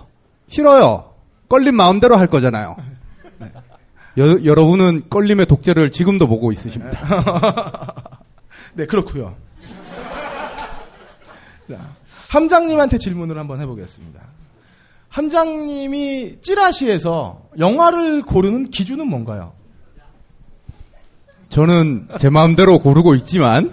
[0.48, 1.12] 싫어요.
[1.48, 2.76] 껄림 마음대로 할 거잖아요.
[4.16, 7.94] 여, 여러분은 껄림의 독재를 지금도 보고 있으십니다.
[8.74, 9.36] 네, 그렇고요.
[11.68, 11.78] 자,
[12.30, 14.20] 함장님한테 질문을 한번 해보겠습니다.
[15.08, 19.52] 함장님이 찌라시에서 영화를 고르는 기준은 뭔가요?
[21.48, 23.72] 저는 제 마음대로 고르고 있지만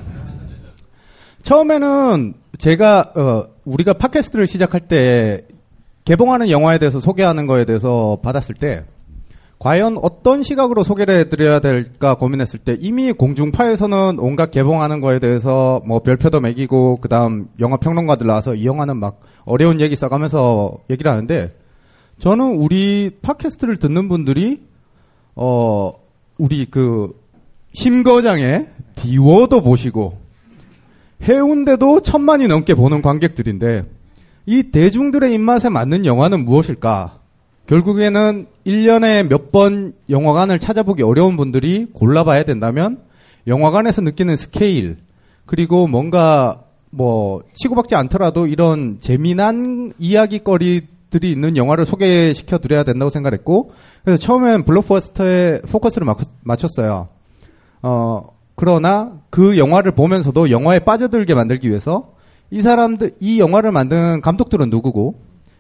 [1.42, 5.46] 처음에는 제가 어, 우리가 팟캐스트를 시작할 때
[6.06, 8.86] 개봉하는 영화에 대해서 소개하는 거에 대해서 받았을 때
[9.60, 16.00] 과연 어떤 시각으로 소개를 해드려야 될까 고민했을 때 이미 공중파에서는 온갖 개봉하는 거에 대해서 뭐
[16.00, 21.56] 별표도 매기고 그다음 영화 평론가들 나와서 이 영화는 막 어려운 얘기 써가면서 얘기를 하는데
[22.20, 24.62] 저는 우리 팟캐스트를 듣는 분들이
[25.36, 25.94] 어
[26.38, 27.14] 우리 그
[27.74, 30.18] 힘거장의 디워도 보시고
[31.24, 33.86] 해운대도 천만이 넘게 보는 관객들인데
[34.46, 37.20] 이 대중들의 입맛에 맞는 영화는 무엇일까?
[37.68, 43.00] 결국에는 1년에 몇 번 영화관을 찾아보기 어려운 분들이 골라봐야 된다면
[43.48, 44.98] 영화관에서 느끼는 스케일
[45.46, 53.72] 그리고 뭔가 뭐 치고받지 않더라도 이런 재미난 이야기거리들이 있는 영화를 소개시켜 드려야 된다고 생각했고
[54.04, 57.08] 그래서 처음엔 블록버스터에 포커스를 맞- 맞췄어요.
[57.82, 62.14] 어, 그러나 그 영화를 보면서도 영화에 빠져들게 만들기 위해서
[62.52, 65.16] 이 사람들, 이 영화를 만든 감독들은 누구고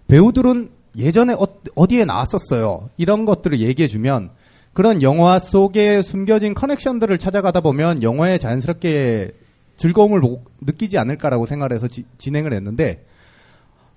[0.07, 2.89] 배우들은 예전에 어, 디에 나왔었어요.
[2.97, 4.29] 이런 것들을 얘기해주면
[4.73, 9.31] 그런 영화 속에 숨겨진 커넥션들을 찾아가다 보면 영화에 자연스럽게
[9.77, 13.05] 즐거움을 못- 느끼지 않을까라고 생각해서 지- 진행을 했는데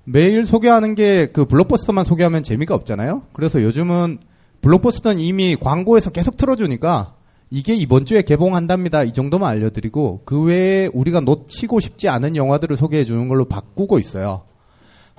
[0.05, 3.23] 매일 소개하는 게 그 블록버스터만 소개하면 재미가 없잖아요.
[3.33, 4.19] 그래서 요즘은
[4.63, 7.15] 블록버스터는 이미 광고에서 계속 틀어주니까
[7.51, 9.05] 이게 이번 주에 개봉한답니다.
[9.05, 14.43] 이 정도만 알려드리고 그 외에 우리가 놓치고 싶지 않은 영화들을 소개해 주는 걸로 바꾸고 있어요.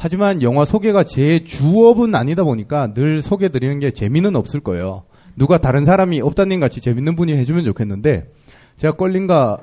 [0.01, 5.03] 하지만 영화 소개가 제 주업은 아니다 보니까 늘 소개 드리는 게 재미는 없을 거예요.
[5.35, 8.31] 누가 다른 사람이 업다님 같이 재밌는 분이 해주면 좋겠는데
[8.77, 9.57] 제가 껄린가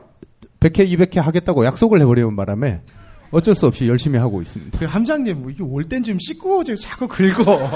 [0.61, 2.83] 100회, 200회 하겠다고 약속을 해버리는 바람에
[3.31, 4.79] 어쩔 수 없이 열심히 하고 있습니다.
[4.79, 7.71] 그 함장님, 뭐 이게 올 땐 좀 씻고 자꾸 긁어.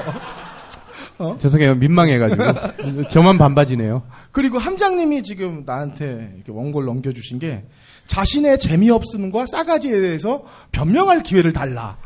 [1.39, 1.75] 죄송해요.
[1.77, 3.09] 민망해가지고.
[3.11, 4.03] 저만 반바지네요.
[4.33, 7.65] 그리고 함장님이 지금 나한테 이렇게 원고를 넘겨주신 게
[8.07, 11.99] 자신의 재미없음과 싸가지에 대해서 변명할 기회를 달라.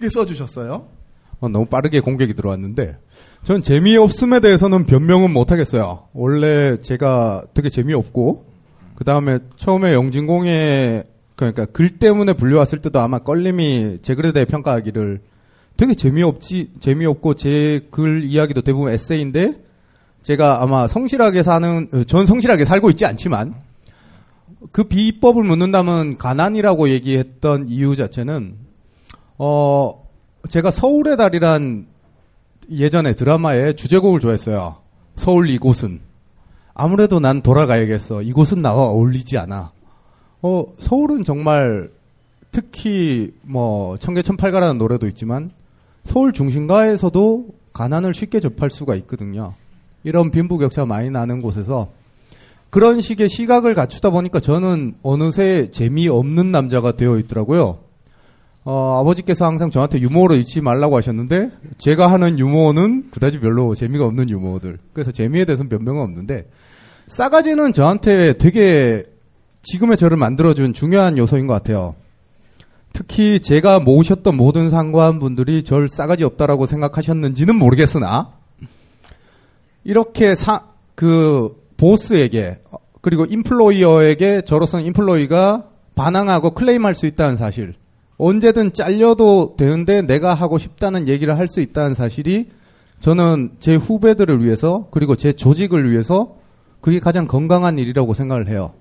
[0.00, 0.86] 이렇게 써주셨어요.
[1.40, 2.98] 어, 너무 빠르게 공격이 들어왔는데
[3.42, 6.08] 전 재미없음에 대해서는 변명은 못하겠어요.
[6.12, 8.46] 원래 제가 되게 재미없고
[8.94, 11.04] 그 다음에 처음에 영진공에
[11.36, 15.20] 그러니까 글 때문에 불려왔을 때도 아마 껄림이 제 글에 대해 평가하기를
[15.78, 19.54] 되게 재미없지 재미없고 제 글 이야기도 대부분 에세이인데
[20.22, 23.54] 제가 아마 성실하게 사는 어, 전 성실하게 살고 있지 않지만
[24.72, 28.56] 그 비법을 묻는다면 가난이라고 얘기했던 이유 자체는
[29.38, 30.06] 어
[30.48, 31.86] 제가 서울의 달이란
[32.70, 34.76] 예전에 드라마의 주제곡을 좋아했어요.
[35.16, 36.00] 서울 이곳은
[36.74, 38.22] 아무래도 난 돌아가야겠어.
[38.22, 39.72] 이곳은 나와 어울리지 않아.
[40.42, 41.90] 어 서울은 정말
[42.52, 45.50] 특히 뭐 청계천팔가라는 노래도 있지만
[46.04, 49.54] 서울 중심가에서도 가난을 쉽게 접할 수가 있거든요.
[50.02, 51.88] 이런 빈부격차 많이 나는 곳에서
[52.70, 57.80] 그런 식의 시각을 갖추다 보니까 저는 어느새 재미없는 남자가 되어 있더라고요.
[58.62, 64.30] 어, 아버지께서 항상 저한테 유머로 잊지 말라고 하셨는데 제가 하는 유머는 그다지 별로 재미가 없는
[64.30, 64.78] 유머들.
[64.92, 66.48] 그래서 재미에 대해서는 변명은 없는데
[67.08, 69.02] 싸가지는 저한테 되게
[69.62, 71.96] 지금의 저를 만들어준 중요한 요소인 것 같아요.
[72.92, 78.32] 특히 제가 모으셨던 모든 상관분들이 절 싸가지 없다라고 생각하셨는지는 모르겠으나
[79.84, 82.58] 이렇게 사, 그 보스에게
[83.00, 85.64] 그리고 인플로이어에게 저로서는 인플로이가
[85.94, 87.74] 반항하고 클레임할 수 있다는 사실
[88.18, 92.50] 언제든 잘려도 되는데 내가 하고 싶다는 얘기를 할 수 있다는 사실이
[93.00, 96.36] 저는 제 후배들을 위해서 그리고 제 조직을 위해서
[96.82, 98.72] 그게 가장 건강한 일이라고 생각을 해요.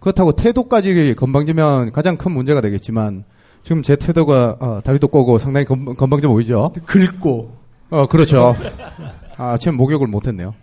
[0.00, 3.24] 그렇다고 태도까지 건방지면 가장 큰 문제가 되겠지만
[3.62, 6.72] 지금 제 태도가 어, 다리도 꼬고 상당히 건, 건방져 보이죠.
[6.86, 7.52] 긁고
[7.90, 8.56] 어 그렇죠.
[9.36, 10.54] 아 지금 목욕을 못했네요.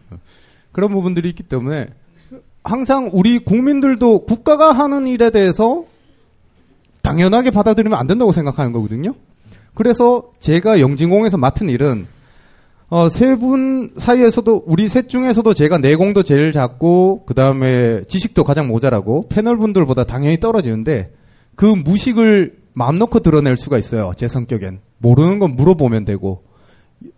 [0.75, 1.88] 그런 부분들이 있기 때문에
[2.61, 5.85] 항상 우리 국민들도 국가가 하는 일에 대해서
[7.01, 9.13] 당연하게 받아들이면 안 된다고 생각하는 거거든요.
[9.73, 12.07] 그래서 제가 영진공에서 맡은 일은
[12.89, 18.67] 어, 세 분 사이에서도 우리 셋 중에서도 제가 내공도 제일 작고 그 다음에 지식도 가장
[18.67, 21.13] 모자라고 패널 분들보다 당연히 떨어지는데
[21.55, 24.11] 그 무식을 마음 놓고 드러낼 수가 있어요.
[24.17, 26.43] 제 성격엔 모르는 건 물어보면 되고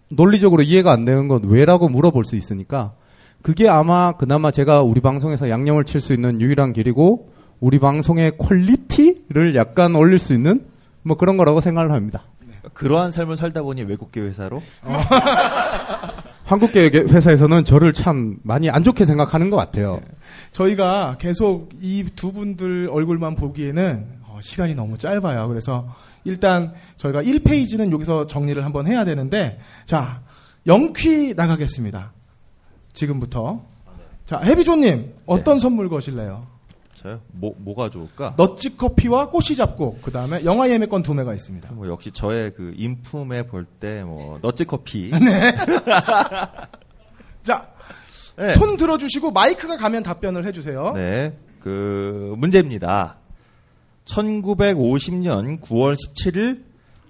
[0.10, 2.94] 논리적으로 이해가 안 되는 건 왜라고 물어볼 수 있으니까
[3.42, 9.56] 그게 아마 그나마 제가 우리 방송에서 양념을 칠 수 있는 유일한 길이고 우리 방송의 퀄리티를
[9.56, 10.66] 약간 올릴 수 있는
[11.04, 12.24] 뭐 그런 거라고 생각을 합니다.
[12.74, 14.62] 그러한 삶을 살다 보니 외국계 회사로
[16.44, 20.02] 한국계 회사에서는 저를 참 많이 안 좋게 생각하는 것 같아요.
[20.52, 25.48] 저희가 계속 이 두 분들 얼굴만 보기에는 어, 시간이 너무 짧아요.
[25.48, 25.88] 그래서
[26.26, 30.22] 일단 저희가 1페이지는 여기서 정리를 한번 해야 되는데 자
[30.68, 32.12] 영퀴 나가겠습니다.
[32.98, 33.62] 지금부터
[34.26, 36.42] 자 해비조님 어떤 선물 거실래요?
[36.96, 37.20] 저요?
[37.32, 38.34] 뭐 뭐가 좋을까?
[38.38, 41.72] 넛지 커피와 꼬시 잡곡 그 다음에 영화 예매권 두 매가 있습니다.
[41.74, 45.12] 뭐 역시 저의 그 인품에 볼 때 뭐 너찌 커피.
[47.44, 47.70] 자,
[48.36, 48.56] 네.
[48.56, 50.94] 손 들어주시고 마이크가 가면 답변을 해주세요.
[50.96, 51.38] 네.
[51.60, 53.18] 그 문제입니다.
[54.06, 56.64] 1950년 9월 17일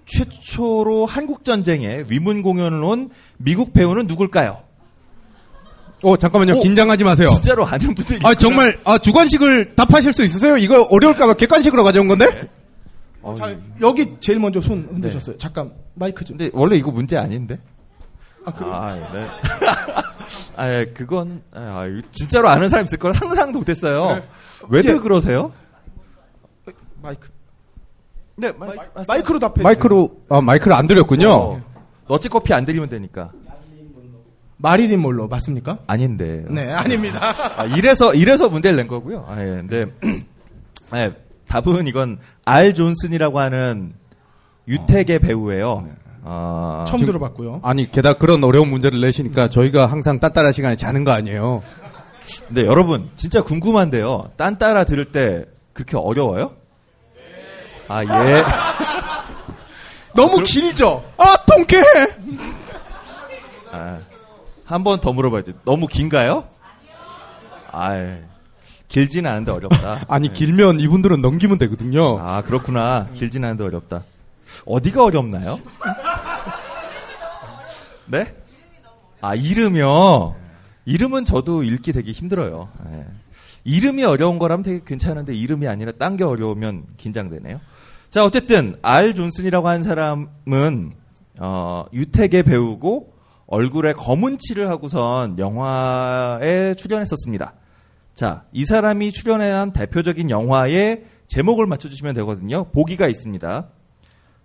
[0.04, 4.62] 최초로 한국 전쟁에 위문 공연을 온 미국 배우는 누굴까요?
[6.02, 6.58] 어 잠깐만요.
[6.58, 7.28] 오, 긴장하지 마세요.
[7.28, 10.56] 진짜로 아는 분들이 아 정말 아 주관식을 답하실 수 있으세요?
[10.56, 12.48] 이거 어려울까봐 객관식으로 가져온 건데?
[13.20, 15.36] 어, 자, 여기 제일 먼저 손 흔드셨어요.
[15.38, 16.36] 잠깐 마이크 좀.
[16.36, 17.58] 근데 원래 이거 문제 아닌데?
[18.44, 19.26] 아, 그, 아, 네.
[20.56, 24.14] 아, 예, 그건 아, 이거 진짜로 아는 사람 있을 걸 항상 못했어요.
[24.14, 24.22] 네.
[24.68, 24.98] 왜들 예.
[24.98, 25.52] 그러세요?
[27.02, 27.28] 마이크.
[28.36, 28.70] 네, 마이,
[29.06, 29.62] 마이크로 답해.
[29.62, 31.30] 마이크로 아 마이크를 안 드렸군요.
[31.30, 31.60] 어,
[32.08, 33.32] 너찌 커피 안 드리면 되니까.
[34.58, 35.78] 마릴린 먼로 맞습니까?
[35.86, 36.44] 아닌데.
[36.48, 37.32] 네, 아닙니다.
[37.56, 39.24] 아, 이래서 이래서 문제를 낸 거고요.
[39.28, 39.44] 아, 예.
[39.66, 39.86] 근데
[40.94, 41.12] 예,
[41.46, 43.92] 답은 이건 알 존슨이라고 하는
[44.66, 45.88] 유택의 배우예요.
[46.24, 47.60] 아, 처음 지금- 들어봤고요.
[47.62, 51.62] 아니 게다가 그런 어려운 문제를 내시니까 저희가 항상 딴따라 시간에 자는 거 아니에요?
[52.48, 54.32] 근데 여러분 진짜 궁금한데요.
[54.36, 56.52] 딴 따라 들을 때 그렇게 어려워요?
[57.86, 58.42] 아 예.
[60.14, 61.04] 너무 길죠?
[61.16, 61.82] 아 통쾌해.
[63.70, 63.98] 아,
[64.68, 65.54] 한 번 더 물어봐야지.
[65.64, 66.46] 너무 긴가요?
[67.72, 68.18] 아,
[68.88, 70.04] 길진 않은데 어렵다.
[70.08, 72.18] 아니 길면 이분들은 넘기면 되거든요.
[72.18, 73.08] 아, 그렇구나.
[73.14, 74.04] 길진 않은데 어렵다.
[74.66, 75.58] 어디가 어렵나요?
[78.06, 78.34] 네?
[79.20, 80.34] 아, 이름이요?
[80.86, 82.68] 이름은 저도 읽기 되게 힘들어요.
[82.92, 83.06] 예.
[83.64, 87.60] 이름이 어려운 거라면 되게 괜찮은데 이름이 아니라 딴 게 어려우면 긴장되네요.
[88.08, 90.92] 자, 어쨌든 알 존슨이라고 하는 사람은
[91.38, 93.12] 어, 유택의 배우고
[93.48, 97.54] 얼굴에 검은 칠을 하고선 영화에 출연했었습니다.
[98.14, 102.64] 자, 이 사람이 출연한 대표적인 영화의 제목을 맞춰주시면 되거든요.
[102.72, 103.68] 보기가 있습니다.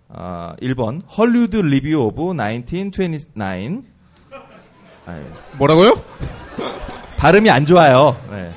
[0.08, 3.82] 아, 1번 Hollywood Revue of 1929
[5.06, 5.24] 아, 예.
[5.58, 6.02] 뭐라고요?
[7.18, 8.16] 발음이 안 좋아요.
[8.30, 8.52] 네.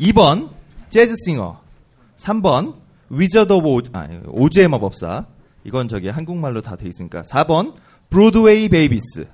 [0.00, 0.50] 2번
[0.88, 1.60] Jazz Singer
[2.16, 2.74] 3번
[3.10, 5.26] Wizard of Oz, 아, 오즈의 마법사
[5.64, 7.74] 이건 저기 한국말로 다 돼 있으니까 4번
[8.10, 9.28] Broadway Babies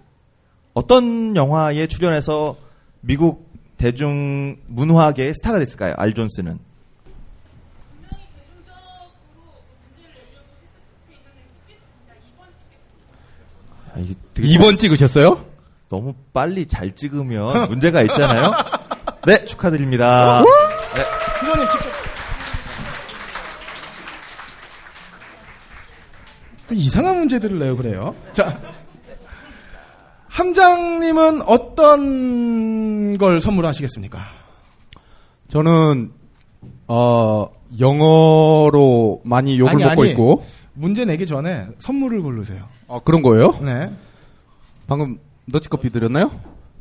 [0.75, 2.57] 어떤 영화에 출연해서
[3.01, 5.95] 미국 대중 문화계의 스타가 됐을까요?
[5.97, 6.59] 알 졸슨은
[13.95, 14.01] 아,
[14.35, 15.47] 2번 찍으셨어요?
[15.89, 18.53] 너무 빨리 잘 찍으면 문제가 있잖아요.
[19.27, 20.43] 네, 축하드립니다.
[21.41, 21.97] 수련님 직접.
[26.73, 28.15] 이상한 문제들을 내요, 그래요.
[28.33, 28.61] 자.
[30.29, 34.21] 함장님은 어떤 걸 선물하시겠습니까?
[35.49, 36.13] 저는
[36.89, 37.47] 어
[37.79, 40.11] 영어로 많이 욕을 아니, 먹고 아니.
[40.11, 42.69] 있고 문제 내기 전에 선물을 고르세요.
[42.87, 43.59] 어, 그런 거예요?
[43.63, 43.91] 네.
[44.87, 46.31] 방금 너치커피 드렸나요?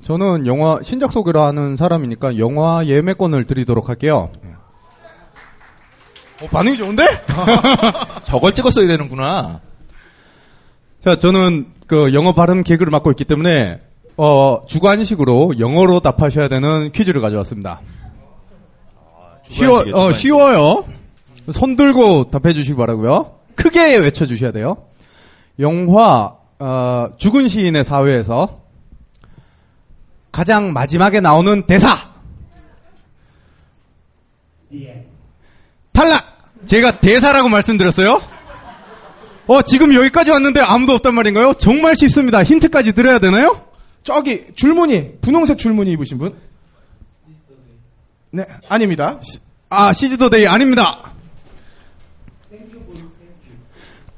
[0.01, 4.31] 저는 영화 신작 소개를 하는 사람이니까 영화 예매권을 드리도록 할게요.
[6.41, 7.03] 어, 반응이 좋은데?
[8.25, 9.61] 저걸 찍었어야 되는구나.
[11.05, 13.79] 자, 저는 그 영어 발음 개그를 맡고 있기 때문에
[14.17, 17.79] 어, 주관식으로 영어로 답하셔야 되는 퀴즈를 가져왔습니다.
[19.43, 20.11] 쉬워, 어.
[20.11, 20.83] 쉬워요.
[21.51, 23.35] 손 들고 답해 주시기 바라고요.
[23.53, 24.77] 크게 외쳐 주셔야 돼요.
[25.59, 28.61] 영화 어, 죽은 시인의 사회에서
[30.31, 31.95] 가장 마지막에 나오는 대사.
[35.91, 36.23] 탈락.
[36.65, 38.33] 제가 대사라고 말씀드렸어요.
[39.47, 41.53] 어, 지금 여기까지 왔는데 아무도 없단 말인가요?
[41.55, 42.43] 정말 쉽습니다.
[42.43, 43.61] 힌트까지 드려야 되나요?
[44.03, 46.35] 저기 줄무늬 분홍색 줄무늬 입으신 분?
[48.31, 49.19] 네, 아닙니다.
[49.69, 51.11] 아, 시즈더데이 아닙니다.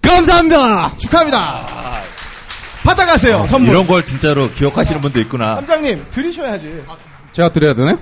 [0.02, 0.96] 감사합니다.
[0.98, 1.66] 축하합니다.
[2.84, 3.46] 받아가세요.
[3.48, 3.70] 선물.
[3.72, 5.58] 이런 걸 진짜로 기억하시는 분도 있구나.
[5.58, 6.84] 함장님 드리셔야지.
[7.34, 8.00] 제가 드려야 되나요?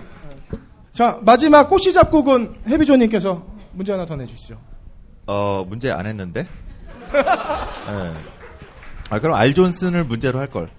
[0.91, 4.57] 자 마지막 꽃이 잡곡은 해비조님께서 문제 하나 더 내주시죠.
[5.25, 6.47] 어, 문제 안 했는데?
[7.15, 8.13] 네.
[9.09, 10.69] 아, 그럼 알 존슨을 문제로 할 걸.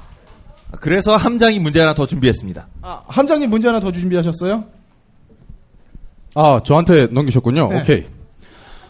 [0.72, 2.68] 아, 그래서 함장이 문제 하나 더 준비했습니다.
[2.82, 4.64] 아, 함장님 문제 하나 더 준비하셨어요?
[6.34, 7.68] 아, 저한테 넘기셨군요.
[7.68, 7.80] 네.
[7.80, 8.04] 오케이.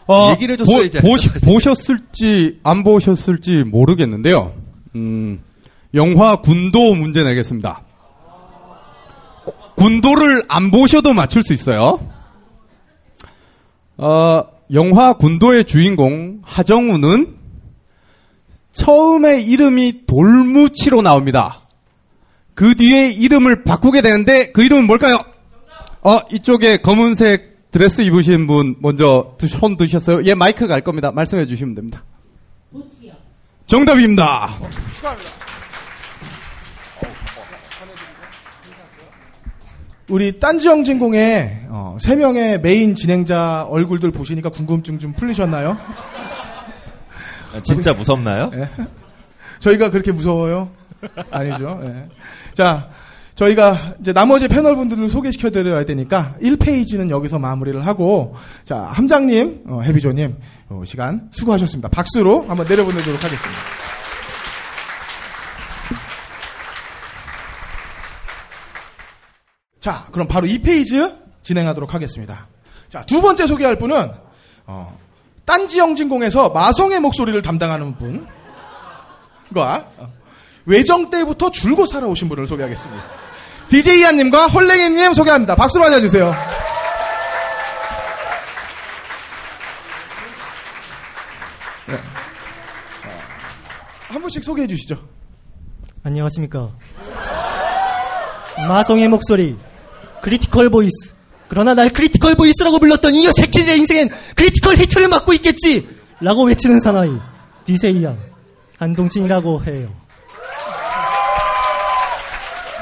[0.07, 1.01] 어, 얘기를 해줬어야지.
[1.45, 4.53] 보, 셨을지 안 보셨을지 모르겠는데요.
[4.95, 5.41] 음,
[5.93, 7.81] 영화 군도 문제 내겠습니다.
[9.75, 11.99] 군도를 안 보셔도 맞출 수 있어요.
[13.97, 17.36] 어, 영화 군도의 주인공 하정우는
[18.71, 21.59] 처음에 이름이 돌무치로 나옵니다.
[22.53, 25.19] 그 뒤에 이름을 바꾸게 되는데 그 이름은 뭘까요?
[26.01, 30.23] 어, 이쪽에 검은색 드레스 입으신 분 먼저 드- 손 드셨어요?
[30.25, 31.11] 예, 마이크 갈 겁니다.
[31.11, 32.03] 말씀해 주시면 됩니다.
[33.65, 34.57] 정답입니다.
[40.09, 45.77] 우리 딴지영진공의 어, 세 명의 메인 진행자 얼굴들 보시니까 궁금증 좀 풀리셨나요?
[47.53, 48.51] 아, 진짜 무섭나요?
[48.53, 48.69] 예.
[49.59, 50.69] 저희가 그렇게 무서워요?
[51.31, 51.79] 아니죠.
[51.83, 52.07] 예.
[52.53, 52.89] 자,
[53.35, 59.81] 저희가 이제 나머지 패널 분들을 소개시켜 드려야 되니까 1페이지는 여기서 마무리를 하고 자, 함장님, 어,
[59.81, 60.35] 해비조 님
[60.69, 61.89] 어, 시간 수고하셨습니다.
[61.89, 63.61] 박수로 한번 내려보내도록 하겠습니다.
[69.79, 72.47] 자, 그럼 바로 2페이지 진행하도록 하겠습니다.
[72.89, 74.11] 자, 두 번째 소개할 분은
[74.65, 74.97] 어,
[75.47, 80.11] 딴지 영진공에서 마성의 목소리를 담당하는 분과 어,
[80.65, 83.01] 외정 때부터 줄곧 살아오신 분을 소개하겠습니다.
[83.69, 85.55] DJ 한님과 헐랭이님 소개합니다.
[85.55, 86.35] 박수로 맞아주세요.
[91.87, 91.93] 네.
[91.93, 93.17] 어,
[94.09, 95.01] 한 분씩 소개해 주시죠.
[96.03, 96.71] 안녕하십니까.
[98.67, 99.55] 마성의 목소리,
[100.21, 101.16] critical voice.
[101.47, 105.87] 그러나 날 critical voice라고 불렀던 이 새끼들의 인생엔 critical hit를 맞고 있겠지!
[106.19, 107.11] 라고 외치는 사나이,
[107.65, 108.17] DJ 한,
[108.79, 109.93] 한동진이라고 해요.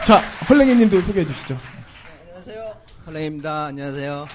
[0.06, 1.58] 자, 헐랭이 님도 소개해 주시죠.
[3.06, 3.66] 헐랭입니다.
[3.66, 4.28] 안녕하세요.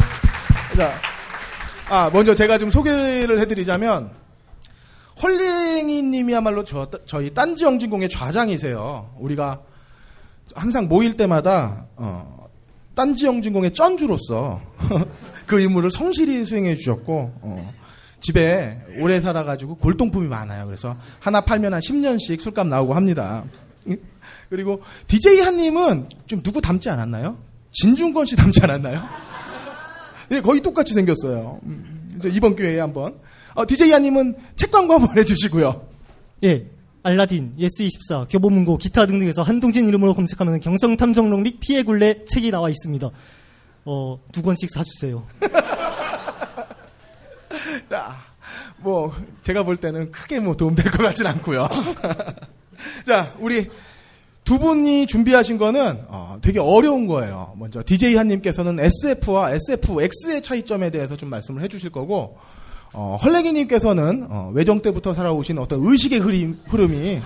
[0.76, 0.92] 자,
[1.90, 4.10] 아, 먼저 제가 좀 소개를 해드리자면,
[5.22, 9.16] 헐랭이 님이야말로 저, 저희 딴지 영진공의 좌장이세요.
[9.18, 9.60] 우리가
[10.54, 12.39] 항상 모일 때마다, 어,
[12.94, 14.60] 딴지 영진공의 쩐주로서
[15.46, 17.74] 그 임무를 성실히 수행해 주셨고, 어,
[18.20, 20.66] 집에 오래 살아가지고 골동품이 많아요.
[20.66, 23.44] 그래서 하나 팔면 한 10년씩 술값 나오고 합니다.
[24.50, 27.38] 그리고 DJ 한님은 좀 누구 닮지 않았나요?
[27.72, 29.02] 진중권 씨 닮지 않았나요?
[30.32, 31.60] 예, 거의 똑같이 생겼어요.
[31.62, 33.18] 음, 이번 기회에 한번.
[33.54, 35.88] 어, DJ 한님은 책 광고 한번 해주시고요.
[36.44, 36.66] 예,
[37.02, 43.08] 알라딘, 예스24, 교보문고, 기타 등등에서 한동진 이름으로 검색하면 경성탐정록 및 피의 굴레 책이 나와 있습니다.
[43.86, 45.26] 어, 두 권씩 사주세요.
[47.88, 48.16] 자,
[48.78, 51.68] 뭐 제가 볼 때는 크게 뭐 도움될 것 같진 않고요.
[53.06, 53.68] 자, 우리
[54.44, 57.54] 두 분이 준비하신 거는 어, 되게 어려운 거예요.
[57.56, 62.36] 먼저 DJ 한님께서는 SF와 SFX의 차이점에 대해서 좀 말씀을 해주실 거고,
[62.92, 67.20] 어, 헐레기님께서는 어, 외정 때부터 살아오신 어떤 의식의 흐름, 흐름이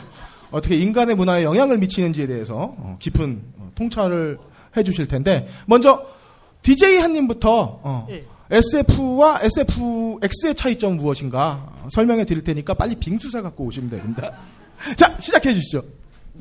[0.51, 4.39] 어떻게 인간의 문화에 영향을 미치는지에 대해서 어, 깊은 어, 통찰을
[4.77, 6.05] 해주실 텐데, 먼저
[6.63, 8.25] DJ 한님부터 어, 예.
[8.51, 14.33] SF와 SFX의 차이점 무엇인가 어, 설명해 드릴 테니까 빨리 빙수사 갖고 오시면 됩니다.
[14.97, 15.83] 자, 시작해 주시죠.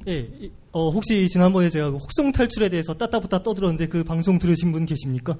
[0.07, 4.71] 예, 이- 어, 혹시 지난번에 제가 그 혹성 탈출에 대해서 따따부따 떠들었는데 그 방송 들으신
[4.71, 5.37] 분 계십니까?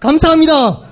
[0.00, 0.90] 감사합니다!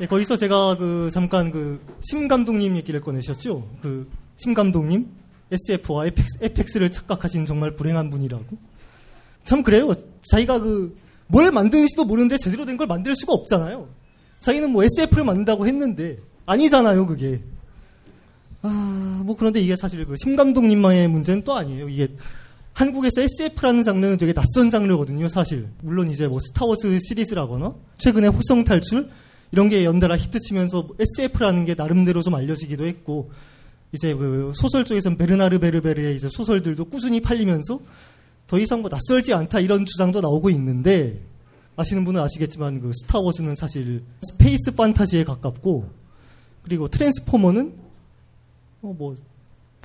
[0.00, 3.66] 예, 거기서 제가 그 잠깐 그 심 감독님 얘기를 꺼내셨죠?
[3.80, 5.08] 그 심 감독님
[5.50, 8.44] SF와 에펙스, 에펙스를 착각하신 정말 불행한 분이라고.
[9.44, 9.92] 참 그래요.
[10.22, 10.96] 자기가 그
[11.28, 13.88] 뭘 만드는지도 모르는데 제대로 된 걸 만들 수가 없잖아요.
[14.38, 17.40] 자기는 뭐 SF를 만든다고 했는데 아니잖아요, 그게.
[18.62, 21.88] 아, 뭐 그런데 이게 사실 그 심 감독님만의 문제는 또 아니에요.
[21.88, 22.14] 이게
[22.74, 25.68] 한국에서 SF라는 장르는 되게 낯선 장르거든요, 사실.
[25.80, 29.08] 물론 이제 뭐 스타워즈 시리즈라거나 최근에 혹성 탈출
[29.52, 33.30] 이런 게 연달아 히트치면서 SF라는 게 나름대로 좀 알려지기도 했고
[33.92, 37.80] 이제 그 소설 쪽에서는 베르나르 베르베르의 이제 소설들도 꾸준히 팔리면서
[38.46, 41.20] 더 이상 뭐 낯설지 않다 이런 주장도 나오고 있는데
[41.76, 45.88] 아시는 분은 아시겠지만 그 스타워즈는 사실 space 판타지에 가깝고
[46.62, 47.74] 그리고 트랜스포머는
[48.82, 49.14] 어 뭐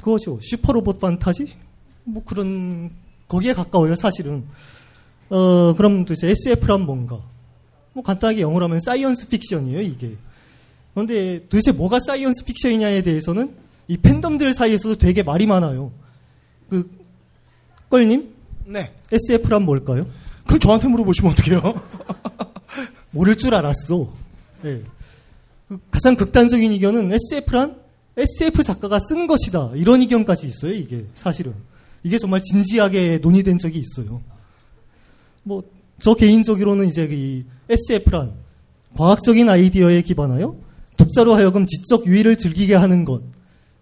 [0.01, 0.39] 그거죠.
[0.41, 1.53] 슈퍼로봇 판타지?
[2.05, 2.89] 뭐 그런
[3.28, 4.43] 거기에 가까워요 사실은.
[5.30, 7.22] 어 그럼 도대체 SF란 뭔가
[7.93, 10.15] 뭐 간단하게 영어로 하면 science fiction이에요 이게
[10.93, 13.55] 그런데 도대체 뭐가 science fiction이냐에 대해서는
[13.87, 15.91] 이 팬덤들 사이에서도 되게 말이 많아요
[16.69, 16.89] 그
[17.89, 18.32] 헐님
[18.71, 18.93] 네.
[19.11, 20.07] SF란 뭘까요?
[20.43, 21.81] 그걸 저한테 물어보시면 어떡해요?
[23.11, 24.13] 모를 줄 알았어.
[24.63, 24.81] 네.
[25.67, 27.75] 그 가장 극단적인 의견은 SF란
[28.17, 29.71] SF 작가가 쓴 것이다.
[29.75, 31.53] 이런 의견까지 있어요, 이게 사실은.
[32.03, 34.21] 이게 정말 진지하게 논의된 적이 있어요.
[35.43, 35.63] 뭐,
[35.99, 38.34] 저 개인적으로는 이제 이 SF란
[38.95, 40.55] 과학적인 아이디어에 기반하여
[40.97, 43.24] 독자로 하여금 지적 유의를 즐기게 하는 것.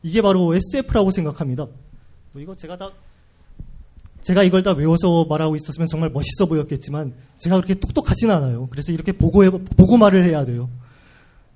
[0.04, 1.68] 이게 바로 SF라고 생각합니다.
[2.32, 2.92] 뭐 이거 제가 다
[4.22, 8.68] 제가 이걸 다 외워서 말하고 있었으면 정말 멋있어 보였겠지만 제가 그렇게 똑똑하지는 않아요.
[8.70, 10.70] 그래서 이렇게 보고 보고 말을 해야 돼요.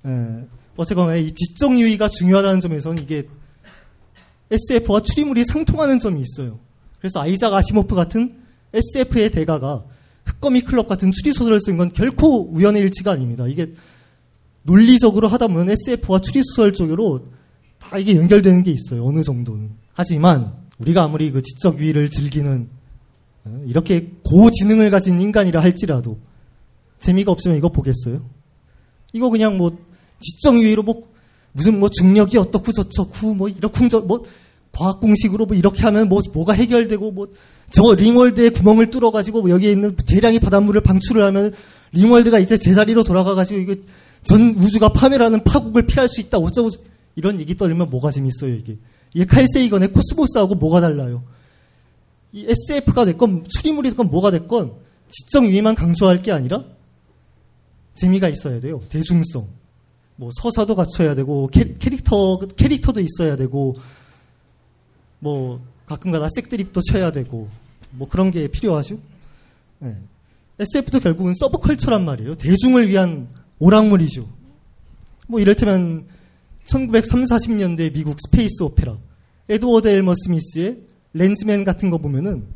[0.04, 0.44] 에,
[0.76, 3.28] 어쨌거나 이 지적 유의가 중요하다는 점에서는 이게
[4.50, 6.58] SF와 추리물이 상통하는 점이 있어요.
[6.98, 9.84] 그래서 아이작 아시모프 같은 SF의 대가가
[10.24, 13.46] 흑거미 클럽 같은 추리 소설을 쓴 건 결코 우연의 일치가 아닙니다.
[13.46, 13.72] 이게
[14.62, 17.26] 논리적으로 하다 보면 SF와 추리 소설 쪽으로
[17.78, 19.04] 다 이게 연결되는 게 있어요.
[19.06, 19.70] 어느 정도는.
[19.92, 22.68] 하지만 우리가 아무리 그 지적 유의를 즐기는
[23.44, 26.18] 어, 이렇게 고지능을 가진 인간이라 할지라도
[26.98, 28.22] 재미가 없으면 이거 보겠어요?
[29.12, 29.76] 이거 그냥 뭐
[30.20, 31.06] 지적 유의로 뭐
[31.52, 34.24] 무슨 뭐 중력이 어떻고 저쩌고 뭐 이렇쿵 저 뭐
[34.74, 37.28] 과학 공식으로 뭐 이렇게 하면 뭐 뭐가 해결되고 뭐
[37.70, 41.52] 저 링월드에 구멍을 뚫어 가지고 뭐 여기에 있는 대량의 바닷물을 방출을 하면
[41.92, 43.74] 링월드가 이제 제자리로 돌아가 가지고 이거
[44.22, 46.70] 전 우주가 파멸하는 파국을 피할 수 있다 어쩌고
[47.16, 48.78] 이런 얘기 떨리면 뭐가 재밌어요 이게
[49.12, 51.22] 이게 칼세이건의 코스모스하고 뭐가 달라요?
[52.32, 54.72] 이 SF가 됐건 추리물이 됐건 뭐가 됐건
[55.08, 56.64] 지적 유의만 강조할 게 아니라
[57.94, 58.80] 재미가 있어야 돼요.
[58.88, 59.46] 대중성.
[60.16, 63.76] 뭐 서사도 갖춰야 되고 캐릭터 캐릭터도 있어야 되고
[65.18, 67.48] 뭐 가끔가다 색드립도 쳐야 되고
[67.90, 68.98] 뭐 그런 게 필요하죠.
[69.80, 69.96] 네.
[70.58, 72.36] SF도 결국은 서브컬처란 말이에요.
[72.36, 73.28] 대중을 위한
[73.58, 74.28] 오락물이죠.
[75.26, 76.06] 뭐 이를테면
[76.64, 78.96] 1930, 40년대 미국 space opera
[79.48, 80.78] 에드워드 엘머 스미스의
[81.12, 82.46] 렌즈맨 같은 거 보면은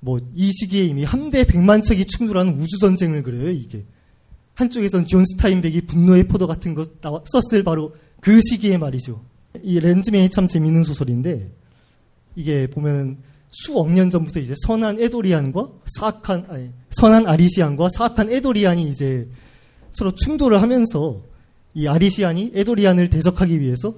[0.00, 3.84] 뭐 이 시기에 이미 함대 100만 척이 충돌하는 우주 전쟁을 그려요 이게
[4.54, 9.22] 한쪽에선 존 스타인벡이 분노의 포도 같은 거 썼을 바로 그 시기에 말이죠
[9.62, 11.50] 이 렌즈맨이 참 재밌는 소설인데
[12.36, 13.18] 이게 보면은
[13.48, 15.68] 수억 년 전부터 이제 선한 에도리안과
[15.98, 19.26] 사악한 아니, 선한 아리시안과 사악한 에도리안이 이제
[19.92, 21.20] 서로 충돌을 하면서
[21.74, 23.94] 이 아리시안이 에도리안을 대적하기 위해서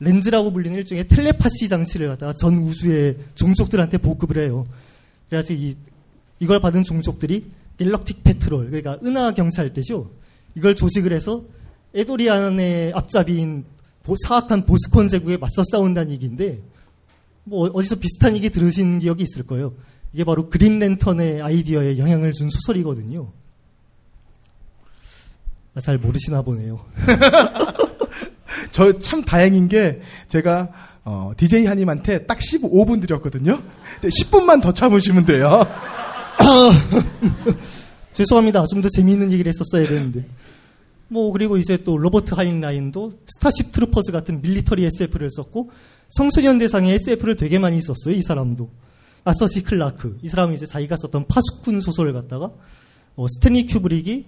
[0.00, 4.66] 렌즈라고 불리는 일종의 텔레파시 장치를 갖다가 전 우주의 종족들한테 보급을 해요.
[5.28, 5.76] 그래가지고 이,
[6.40, 7.46] 이걸 받은 종족들이
[7.78, 10.10] 갤럭틱 페트롤, 그러니까 은하 경찰대죠.
[10.54, 11.44] 이걸 조직을 해서
[11.94, 13.64] 에도리안의 앞잡이인
[14.26, 16.60] 사악한 보스콘 제국에 맞서 싸운다는 얘기인데,
[17.44, 19.74] 뭐 어디서 비슷한 얘기 들으신 기억이 있을 거예요.
[20.12, 23.32] 이게 바로 그린 랜턴의 아이디어에 영향을 준 소설이거든요.
[25.74, 26.84] 아, 잘 모르시나 보네요.
[28.72, 30.68] 저 참 다행인 게 제가
[31.04, 33.62] 어, DJ 한님한테 딱 15분 드렸거든요.
[34.02, 35.66] 10분만 더 참으시면 돼요.
[38.12, 38.64] 죄송합니다.
[38.66, 40.24] 좀 더 재미있는 얘기를 했었어야 되는데.
[41.12, 45.70] 뭐 그리고 이제 또 로버트 하인라인도 스타쉽 트루퍼스 같은 military SF를 썼고
[46.10, 48.14] 청소년 대상의 SF를 되게 많이 썼어요.
[48.14, 48.70] 이 사람도.
[49.24, 49.62] 아서 C.
[49.62, 50.18] 클라크.
[50.22, 52.50] 이 사람은 이제 자기가 썼던 파수꾼 소설을 갖다가
[53.14, 54.24] 어, 스탠리 큐브릭이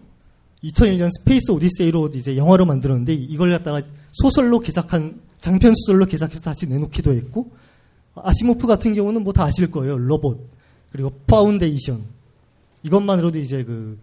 [0.63, 3.83] 2001년 스페이스 오디세이로 이제 영화로 만들었는데 이걸 갖다가
[4.13, 7.51] 소설로 개작한 장편 소설로 개작해서 다시 내놓기도 했고
[8.15, 9.99] 아시모프 같은 경우는 뭐 다 아실 거예요.
[9.99, 10.49] 로봇
[10.93, 12.05] 그리고 파운데이션
[12.85, 13.99] 이것만으로도 이제 그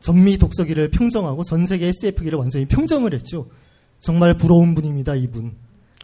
[0.00, 3.48] 전미 독서계를 평정하고 전 세계 SF계를 완전히 평정을 했죠.
[4.00, 5.52] 정말 부러운 분입니다, 이분.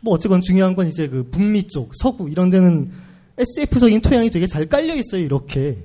[0.02, 2.90] 뭐 어쨌건 중요한 건 이제 그 북미 쪽, 서구 이런 데는
[3.38, 5.78] SF적인 토양이 되게 잘 깔려 있어요, 이렇게.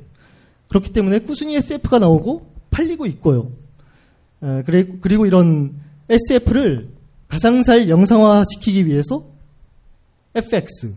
[0.67, 3.51] 그렇기 때문에 꾸준히 SF가 나오고 팔리고 있고요.
[4.65, 5.73] 그리고 이런
[6.09, 6.89] SF를
[7.27, 9.25] 가장 잘 영상화 시키기 위해서
[10.35, 10.93] FX.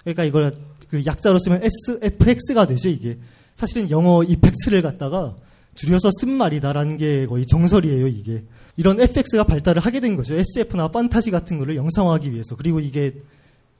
[0.00, 0.54] 그러니까 이걸
[0.88, 3.18] 그 약자로 쓰면 SFX가 되죠, 이게.
[3.54, 5.36] 사실은 영어 이펙트를 갖다가
[5.74, 8.44] 줄여서 쓴 말이다라는 게 거의 정설이에요, 이게.
[8.76, 10.34] 이런 FX가 발달을 하게 된 거죠.
[10.34, 12.56] SF나 판타지 같은 거를 영상화하기 위해서.
[12.56, 13.14] 그리고 이게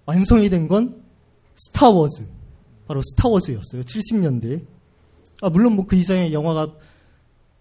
[0.06, 1.02] 완성이 된 건
[1.56, 2.24] 스타워즈.
[2.86, 3.82] 바로 스타워즈였어요.
[3.82, 4.62] 70년대에.
[5.42, 6.72] 아, 물론 뭐 그 이전의 영화가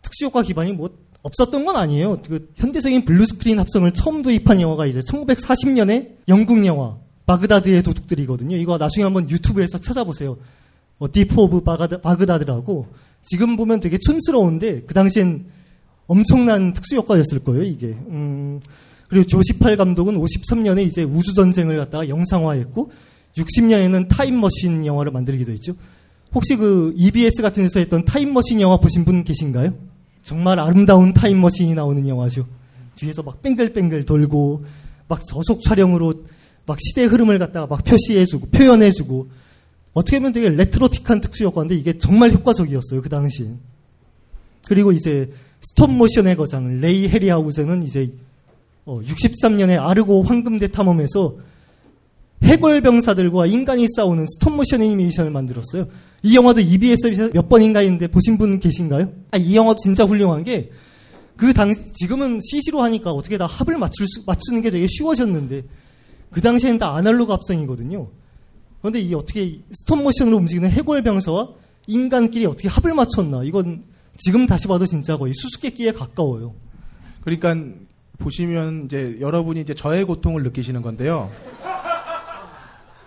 [0.02, 0.90] 특수효과 기반이 뭐
[1.24, 2.22] 없었던 건 아니에요.
[2.28, 8.56] 그 현대적인 blue screen 합성을 처음 도입한 영화가 이제 1940년에 영국 영화 바그다드의 도둑들이거든요.
[8.58, 10.38] 이거 나중에 한번 유튜브에서 찾아보세요.
[10.98, 12.88] 어, Thief of Bagda, Bagdad라고
[13.24, 15.46] 지금 보면 되게 촌스러운데 그 당시엔
[16.08, 17.64] 엄청난 특수 효과였을 거예요.
[17.64, 17.88] 이게.
[17.88, 18.60] 음,
[19.08, 22.92] 그리고 조지 팔 감독은 53년에 이제 우주 전쟁을 갖다가 영상화했고
[23.38, 25.74] 60년에는 타임머신 영화를 만들기도 했죠.
[26.34, 29.74] 혹시 그 EBS 같은 데서 했던 타임머신 영화 보신 분 계신가요?
[30.24, 32.48] 정말 아름다운 타임머신이 나오는 영화죠.
[32.96, 34.66] 뒤에서 막 뺑글뺑글 돌고
[35.08, 36.26] 막 저속 촬영으로
[36.66, 39.30] 막 시대의 흐름을 갖다가 막 표시해주고 표현해주고
[39.94, 43.50] 어떻게 보면 되게 레트로틱한 특수 효과인데 이게 정말 효과적이었어요 그 당시.
[44.68, 48.14] 그리고 이제 stop motion의 거장 레이 해리하우젠은 이제
[48.86, 51.38] 63년에 아르고 황금대 탐험에서
[52.44, 55.88] 해골병사들과 인간이 싸우는 stop motion 애니메이션을 만들었어요.
[56.24, 59.12] 이 영화도 EBS에서 몇 번인가 했는데 보신 분 계신가요?
[59.32, 60.72] 아, 이 영화 진짜 훌륭한 게
[61.38, 65.64] 그당 지금은 CG로 하니까 어떻게 다 합을 맞출 수, 맞추는 게 되게 쉬워졌는데
[66.32, 68.08] 그 당시에는 다 아날로그 합성이거든요.
[68.82, 71.50] 그런데 이 어떻게 stop motion으로 움직이는 해골병사와
[71.88, 73.44] 인간끼리 어떻게 합을 맞췄나?
[73.44, 73.84] 이건
[74.18, 76.54] 지금 다시 봐도 진짜 거의 수수께끼에 가까워요.
[77.22, 77.56] 그러니까
[78.18, 81.32] 보시면 이제 여러분이 이제 저의 고통을 느끼시는 건데요.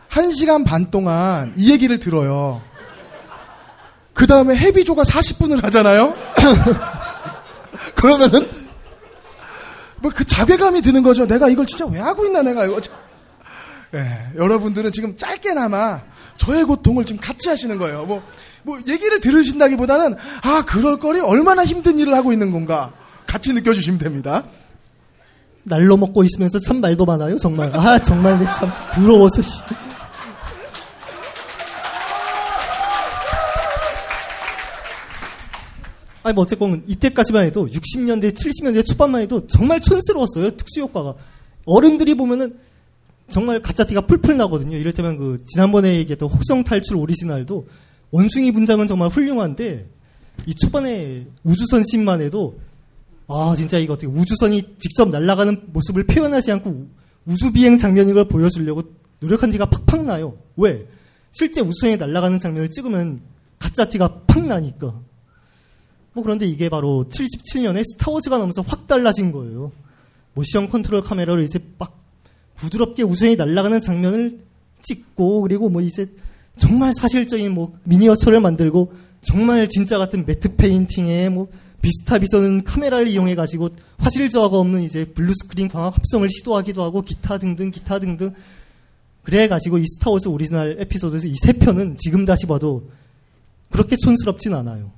[0.09, 2.63] 한 시간 반 동안 이 얘기를 들어요.
[4.13, 6.15] 그 다음에 헤비조가 40분을 하잖아요?
[7.97, 8.49] 그러면은,
[10.01, 11.27] 뭐 그 자괴감이 드는 거죠.
[11.27, 12.81] 내가 이걸 진짜 왜 하고 있나, 내가 이거.
[13.95, 16.03] 예, 여러분들은 지금 짧게나마
[16.37, 18.05] 저의 고통을 지금 같이 하시는 거예요.
[18.07, 18.23] 뭐,
[18.65, 22.93] 뭐, 얘기를 들으신다기보다는, 아, 그럴 거리 얼마나 힘든 일을 하고 있는 건가.
[23.27, 24.45] 같이 느껴주시면 됩니다.
[25.63, 27.71] 날로 먹고 있으면서 참 말도 많아요, 정말.
[27.75, 29.43] 아, 정말 내 참 더러워서.
[29.43, 29.63] 씨.
[36.23, 41.15] 아니 뭐 어쨌건 이때까지만 해도 60년대, 70년대 초반만 해도 정말 촌스러웠어요 특수 효과가
[41.67, 42.59] 어른들이 보면은
[43.29, 44.77] 정말 가짜 티가 풀풀 나거든요.
[44.77, 47.67] 이를테면 그 지난번에 얘기했던 혹성 탈출 오리지널도
[48.11, 49.89] 원숭이 분장은 정말 훌륭한데
[50.47, 52.59] 이 초반에 우주선 씬만 해도
[53.27, 56.87] 아 진짜 이거 어떻게 우주선이 직접 날아가는 모습을 표현하지 않고
[57.27, 58.83] 우주 비행 장면인 걸 보여주려고
[59.21, 60.37] 노력한 티가 팍팍 나요.
[60.57, 60.87] 왜?
[61.33, 63.23] 실제 우주선이 날아가는 장면을 찍으면
[63.59, 65.01] 가짜 티가 팍 나니까.
[66.13, 69.73] 뭐 그런데 이게 바로 77년에 스타워즈가 나오면서 확 달라진 거예요.
[70.35, 72.04] motion control 카메라로 이제 막
[72.57, 74.41] 부드럽게 우주선이 날아가는 장면을
[74.81, 76.07] 찍고 그리고 뭐 이제
[76.57, 78.93] 정말 사실적인 뭐 미니어처를 만들고
[79.23, 81.49] 정말 진짜 같은 matte painting에 뭐
[81.83, 87.39] 비스타비전 카메라를 이용해 가지고 화질 저하가 없는 이제 blue screen 광학 합성을 시도하기도 하고 기타
[87.39, 88.33] 등등 기타 등등
[89.23, 92.85] 그래 가지고 이 스타워즈 오리지널 에피소드에서 이 세 편은 지금 다시 봐도
[93.71, 94.93] 그렇게 촌스럽진 않아요.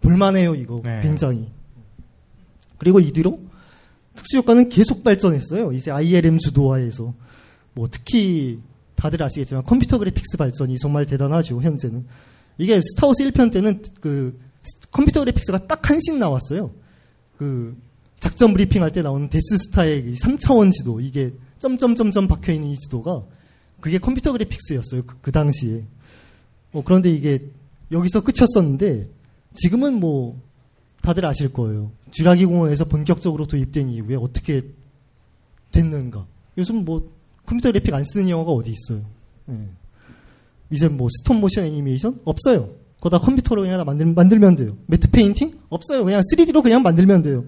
[0.00, 1.00] 볼만해요 이거 네.
[1.02, 1.48] 굉장히.
[2.78, 3.38] 그리고 이 뒤로
[4.14, 5.72] 특수 효과는 계속 발전했어요.
[5.72, 7.14] 이제 ILM 주도하에서
[7.74, 8.58] 뭐 특히
[8.94, 12.06] 다들 아시겠지만 컴퓨터 그래픽스 발전이 정말 대단하죠 현재는.
[12.58, 14.38] 이게 스타워즈 1편 때는 그
[14.90, 16.70] 컴퓨터 그래픽스가 딱 한 신 나왔어요.
[17.38, 17.76] 그
[18.20, 23.22] 작전 브리핑 할 때 나오는 데스스타의 3차원 지도 이게 점점점점 박혀 있는 이 지도가
[23.80, 25.02] 그게 컴퓨터 그래픽스였어요.
[25.04, 25.84] 그, 그 당시에.
[26.72, 27.50] 어, 그런데 이게
[27.90, 29.08] 여기서 끝이었었는데
[29.54, 30.40] 지금은 뭐
[31.02, 31.90] 다들 아실 거예요.
[32.12, 34.62] 쥐라기 공원에서 본격적으로 도입된 이후에 어떻게
[35.72, 36.26] 됐는가.
[36.56, 37.10] 요즘 뭐
[37.44, 39.04] 컴퓨터 그래픽 안 쓰는 영화가 어디 있어요.
[39.50, 39.54] 예.
[40.70, 42.70] 이제 뭐 스톱 모션 애니메이션 없어요.
[42.96, 44.76] 그거 다 컴퓨터로 그냥 다 만들, 만들면 돼요.
[44.86, 46.04] matte painting 없어요.
[46.04, 47.44] 그냥 3D로 그냥 만들면 돼요.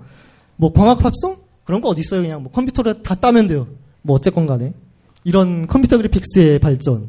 [0.56, 2.22] 뭐 광학 합성 그런 거 어디 있어요.
[2.22, 3.68] 그냥 뭐 컴퓨터로 다 따면 돼요.
[4.02, 4.74] 뭐 어쨌건 간에
[5.22, 7.08] 이런 컴퓨터 그래픽스의 발전,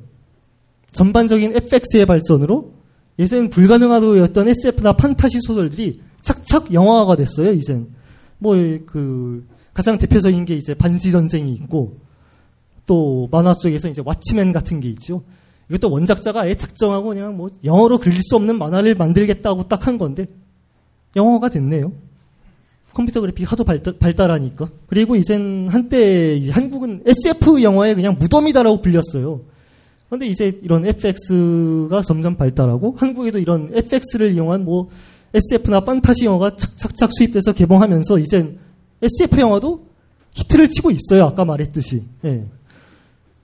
[0.92, 2.72] 전반적인 FX의 발전으로
[3.20, 7.54] 예전엔 불가능하도였던 SF나 판타지 소설들이 착착 영화화가 됐어요.
[7.54, 7.88] 이젠
[8.40, 8.56] 뭐
[8.86, 11.98] 그 가장 대표적인 게 이제 반지 전쟁이 있고
[12.86, 15.24] 또 만화 쪽에서 이제 왓츠맨 같은 게 있죠.
[15.70, 20.28] 이것도 원작자가 아예 작정하고 그냥 뭐 영어로 그릴 수 없는 만화를 만들겠다고 딱 한 건데
[21.16, 21.92] 영어가 됐네요.
[22.94, 29.42] 컴퓨터 그래픽 하도 발달, 하니까 그리고 이젠 한때 한국은 SF 영화의 그냥 무덤이다라고 불렸어요.
[30.08, 34.90] 그런데 이제 이런 FX가 점점 발달하고 한국에도 이런 FX를 이용한 뭐
[35.36, 38.58] SF나 판타지 영화가 착착착 수입돼서 개봉하면서 이젠
[39.02, 39.86] SF 영화도
[40.32, 41.26] 히트를 치고 있어요.
[41.26, 42.04] 아까 말했듯이.
[42.24, 42.46] 예.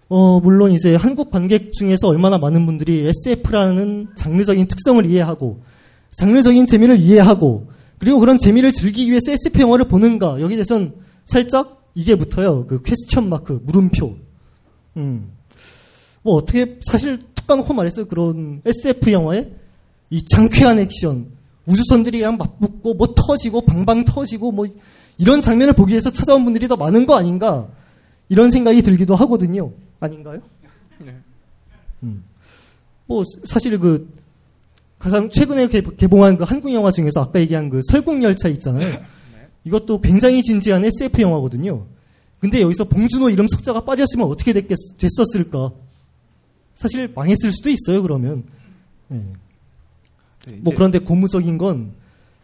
[0.08, 5.62] 어, 물론 이제 한국 관객 중에서 얼마나 많은 분들이 SF라는 장르적인 특성을 이해하고
[6.16, 10.94] 장르적인 재미를 이해하고 그리고 그런 재미를 즐기기 위해서 SF 영화를 보는가 여기 대해서는
[11.26, 12.66] 살짝 이게 붙어요.
[12.68, 14.16] 그 퀘스천 마크 물음표.
[14.98, 15.32] 음.
[16.24, 19.50] 뭐 어떻게 사실 툭 까놓고 말해서 그런 SF 영화에
[20.10, 21.28] 이 장쾌한 액션
[21.66, 24.68] 우주선들이 그냥 맞붙고 뭐 터지고 방방 터지고 뭐
[25.18, 27.68] 이런 장면을 보기 위해서 찾아온 분들이 더 많은 거 아닌가
[28.30, 29.72] 이런 생각이 들기도 하거든요.
[30.00, 30.42] 아닌가요?
[32.04, 32.24] 음.
[33.06, 34.10] 뭐 사실 그
[34.98, 39.00] 가장 최근에 개, 개봉한 그 한국 영화 중에서 아까 얘기한 그 설국열차 있잖아요.
[39.64, 41.86] 이것도 굉장히 진지한 SF 영화거든요.
[42.40, 45.72] 근데 여기서 봉준호 이름 석자가 빠졌으면 어떻게 됐겠, 됐었을까?
[46.74, 48.44] 사실 망했을 수도 있어요, 그러면.
[49.10, 49.22] 네.
[50.62, 51.94] 뭐 그런데 고무적인 건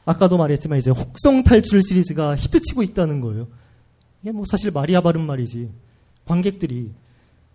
[0.06, 3.48] 아까도 말했지만 이제 혹성 탈출 시리즈가 히트치고 있다는 거예요.
[4.22, 5.70] 이게 뭐 사실 말이야 바른 말이지.
[6.26, 6.92] 관객들이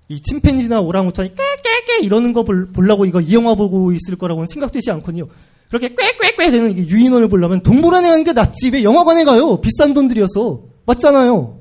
[0.09, 4.91] 이 침팬지나 오랑우탄이 깨깨깨 이러는 거 볼, 보려고 이거 이 영화 보고 있을 거라고는 생각되지
[4.91, 5.29] 않거든요.
[5.69, 9.61] 그렇게 꾀꾀꾀 되는 유인원을 보려면 동물원에 가는 게 낫지 왜 영화관에 가요?
[9.61, 11.61] 비싼 돈 들여서 맞잖아요.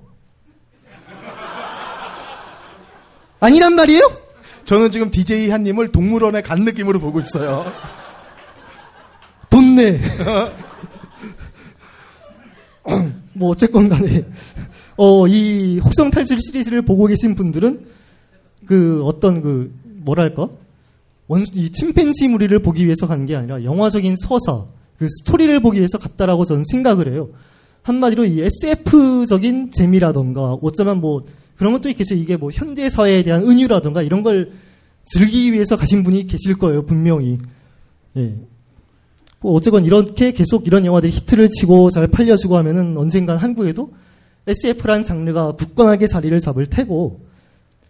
[3.39, 4.11] 아니란 말이에요?
[4.65, 7.71] 저는 지금 DJ 한님을 동물원에 간 느낌으로 보고 있어요.
[9.71, 9.99] 돈 내.
[13.33, 14.25] 뭐 어쨌건 간에
[14.97, 17.85] 어, 이 혹성 탈출 시리즈를 보고 계신 분들은
[18.65, 20.49] 그 어떤 그 뭐랄까
[21.27, 24.65] 원, 이 침팬지 무리를 보기 위해서 간 게 아니라 영화적인 서사,
[24.97, 27.29] 그 스토리를 보기 위해서 갔다라고 저는 생각을 해요.
[27.83, 32.15] 한마디로 이 SF적인 재미라던가 어쩌면 뭐 그런 것도 있겠죠.
[32.15, 34.51] 이게 뭐 현대 사회에 대한 은유라던가 이런 걸
[35.05, 36.85] 즐기기 위해서 가신 분이 계실 거예요.
[36.85, 37.39] 분명히.
[38.17, 38.35] 예.
[39.41, 43.91] 뭐 어쨌건 이렇게 계속 이런 영화들이 히트를 치고 잘 팔려주고 하면은 언젠간 한국에도
[44.47, 47.21] SF라는 장르가 굳건하게 자리를 잡을 테고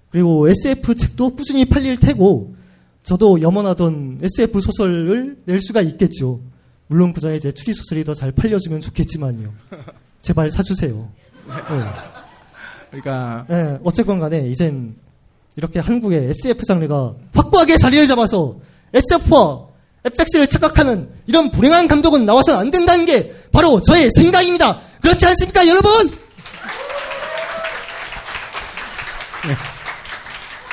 [0.10, 2.56] 그리고 SF 책도 꾸준히 팔릴 테고
[3.04, 6.40] 저도 염원하던 SF 소설을 낼 수가 있겠죠.
[6.88, 9.52] 물론 그 전에 이제 추리 소설이 더 잘 팔려주면 좋겠지만요.
[10.22, 11.10] 제발 사주세요.
[11.48, 11.54] 네.
[12.92, 14.96] 그러니까 네, 어쨌건 간에 이젠
[15.56, 18.60] 이렇게 한국의 SF 장르가 확고하게 자리를 잡아서
[18.94, 19.71] SF와
[20.04, 24.80] FX를 착각하는 이런 불행한 감독은 나와서는 안 된다는 게 바로 저의 생각입니다.
[25.02, 25.92] 그렇지 않습니까, 여러분?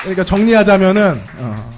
[0.01, 1.71] 그러니까 정리하자면은 어,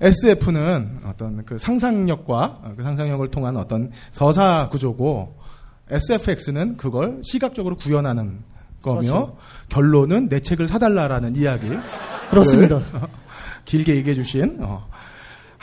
[0.00, 5.38] SF는 어떤 그 상상력과 어, 그 상상력을 통한 어떤 서사 구조고
[5.90, 8.40] SFX는 그걸 시각적으로 구현하는
[8.82, 9.36] 거며 그렇죠.
[9.68, 11.70] 결론은 내 책을 사달라라는 이야기.
[12.30, 12.82] 그렇습니다.
[13.64, 14.86] 길게 얘기해 주신 어,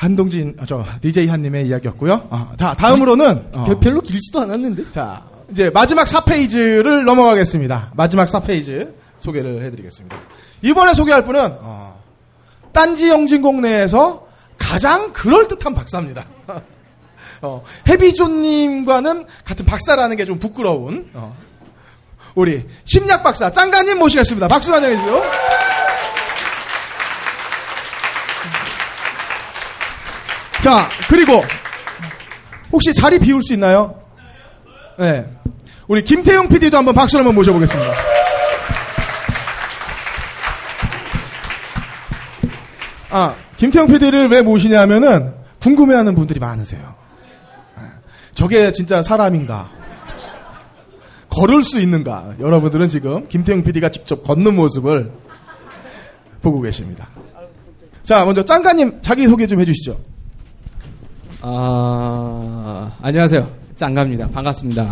[0.06, 2.28] 한동진 어, 저 DJ 한님의 이야기였고요.
[2.32, 4.89] 어, 자 다음으로는 어, 별- 별로 길지도 않았는데.
[4.89, 5.22] 자
[5.52, 7.91] 이제 마지막 4페이지를 넘어가겠습니다.
[7.95, 10.18] 마지막 4페이지 소개를 해드리겠습니다.
[10.64, 12.02] 이번에 소개할 분은 어,
[12.74, 14.26] 딴지 영진공 내에서
[14.58, 16.26] 가장 그럴듯한 박사입니다.
[17.43, 21.36] 어, 해비존님과는 같은 박사라는 게 좀 부끄러운 어,
[22.34, 24.47] 우리 심리학 박사 짱가님 모시겠습니다.
[24.47, 25.22] 박수로 환영해 주세요.
[30.62, 31.43] 자 그리고
[32.72, 33.99] 혹시 자리 비울 수 있나요?
[34.99, 35.26] 네.
[35.88, 37.91] 우리 김태용 PD도 한번 박수로 한번 모셔보겠습니다.
[43.09, 46.95] 아, 김태용 PD를 왜 모시냐면은 궁금해하는 분들이 많으세요.
[47.78, 47.84] 네.
[48.34, 49.70] 저게 진짜 사람인가?
[51.30, 52.36] 걸을 수 있는가?
[52.39, 55.12] 여러분들은 지금 김태용 PD가 직접 걷는 모습을
[56.41, 57.09] 보고 계십니다.
[58.03, 60.11] 자, 먼저 짱가님 자기 소개 좀 해주시죠.
[61.44, 63.50] 아, 안녕하세요.
[63.76, 64.28] 짱가입니다.
[64.30, 64.92] 반갑습니다.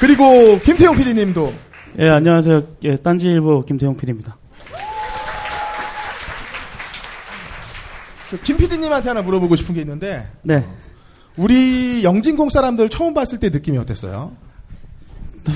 [0.00, 1.52] 그리고 김태용 PD님도
[1.98, 2.62] 예, 안녕하세요.
[2.84, 4.36] 예, 딴지일보 김태용 PD입니다.
[8.44, 10.66] 김 PD님한테 하나 물어보고 싶은 게 있는데 네.
[11.36, 14.32] 우리 영진공 사람들 처음 봤을 때 느낌이 어땠어요?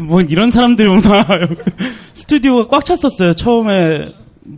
[0.03, 1.27] 뭐 이런 사람들이 오나
[2.15, 3.33] 스튜디오가 꽉 찼었어요.
[3.35, 4.15] 처음에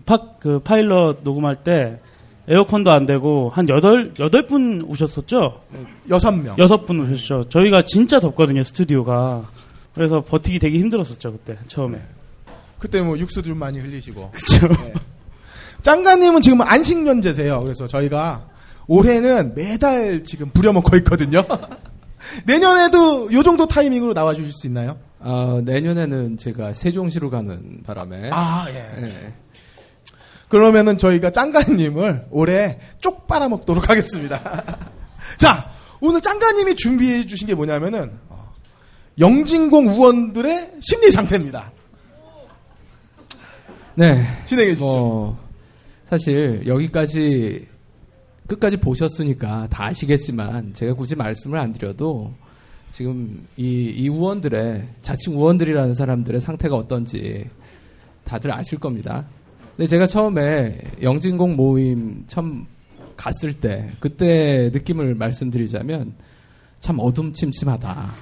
[0.07, 2.01] 파, 그 파일럿 녹음할 때
[2.47, 5.61] 에어컨도 안 되고 한 여덟 여덟 분 오셨었죠?
[6.11, 6.57] 여섯 명.
[6.59, 7.49] 여섯 분 오셨죠.
[7.49, 9.49] 저희가 진짜 덥거든요 스튜디오가.
[9.95, 12.01] 그래서 버티기 되게 힘들었었죠 그때 처음에.
[12.79, 14.31] 그때 뭐 육수 좀 많이 흘리시고.
[14.35, 14.69] 그쵸.
[14.69, 14.93] 네.
[15.83, 17.61] 짱가님은 지금 안식년제세요.
[17.61, 18.47] 그래서 저희가
[18.87, 21.45] 올해는 매달 지금 부려먹고 있거든요.
[22.47, 24.99] 내년에도 요 정도 타이밍으로 나와주실 수 있나요?
[25.21, 28.31] 아, 내년에는 제가 세종시로 가는 바람에.
[28.33, 29.03] 아, 예.
[29.03, 29.35] 예.
[30.55, 34.63] 그러면은 저희가 짱가님을 올해 쪽 빨아먹도록 하겠습니다.
[35.37, 35.69] 자,
[36.01, 38.53] 오늘 짱가님이 준비해 주신 게 뭐냐면은, 어,
[39.19, 41.73] 영진공 우원들의 심리 상태입니다.
[43.97, 44.25] 네.
[44.45, 44.91] 진행해 주시죠.
[44.93, 45.39] 뭐,
[46.05, 47.67] 사실 여기까지
[48.47, 52.33] 끝까지 보셨으니까 다 아시겠지만 제가 굳이 말씀을 안 드려도
[52.93, 57.45] 지금 이, 이 의원들의 자칭 의원들이라는 사람들의 상태가 어떤지
[58.23, 59.27] 다들 아실 겁니다.
[59.77, 62.67] 근데 제가 처음에 영진공 모임 처음
[63.17, 66.15] 갔을 때 그때 느낌을 말씀드리자면
[66.79, 68.13] 참 어둠침침하다.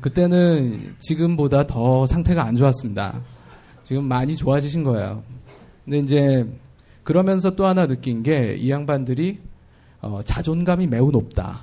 [0.00, 3.20] 그때는 지금보다 더 상태가 안 좋았습니다.
[3.82, 5.22] 지금 많이 좋아지신 거예요.
[5.84, 6.46] 근데 이제
[7.02, 9.38] 그러면서 또 하나 느낀 게 이 양반들이
[10.00, 11.62] 어, 자존감이 매우 높다.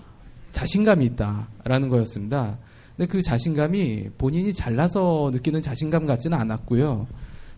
[0.52, 2.58] 자신감이 있다라는 거였습니다.
[2.96, 7.06] 근데 그 자신감이 본인이 잘나서 느끼는 자신감 같지는 않았고요.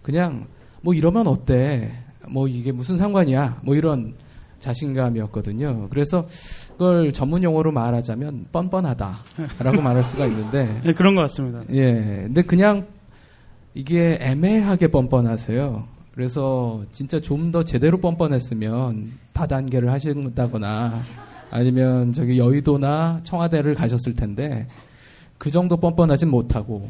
[0.02, 0.48] 그냥
[0.82, 1.92] 뭐 이러면 어때?
[2.30, 3.62] 뭐 이게 무슨 상관이야?
[3.64, 4.14] 뭐 이런
[4.60, 5.88] 자신감이었거든요.
[5.90, 6.28] 그래서
[6.74, 11.62] 그걸 전문 용어로 말하자면 뻔뻔하다라고 말할 수가 있는데 네, 그런 것 같습니다.
[11.72, 11.94] 예.
[12.26, 12.88] 근데 그냥
[13.74, 15.88] 이게 애매하게 뻔뻔하세요.
[16.14, 21.02] 그래서 진짜 좀 더 제대로 뻔뻔했으면 다단계를 하신다거나
[21.52, 24.66] 아니면 저기 여의도나 청와대를 가셨을 텐데
[25.38, 26.90] 그 정도 뻔뻔하진 못하고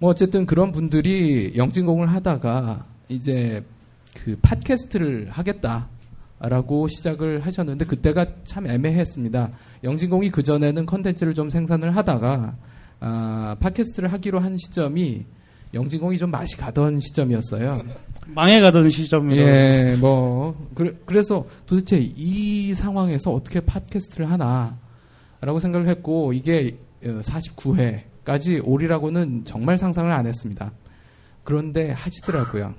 [0.00, 3.64] 뭐 어쨌든 그런 분들이 영진공을 하다가 이제
[4.14, 5.88] 그 팟캐스트를 하겠다
[6.40, 9.50] 라고 시작을 하셨는데 그때가 참 애매했습니다.
[9.82, 12.54] 영진공이 그 전에는 컨텐츠를 좀 생산을 하다가
[13.00, 15.24] 아, 팟캐스트를 하기로 한 시점이
[15.74, 17.82] 영진공이 좀 맛이 가던 시점이었어요.
[18.28, 19.40] 망해가던 시점이요.
[19.40, 29.44] 예, 뭐 그, 래서 도대체 이 상황에서 어떻게 팟캐스트를 하나라고 생각을 했고 이게 49회까지 오리라고는
[29.44, 30.70] 정말 상상을 안 했습니다.
[31.44, 32.74] 그런데 하시더라고요.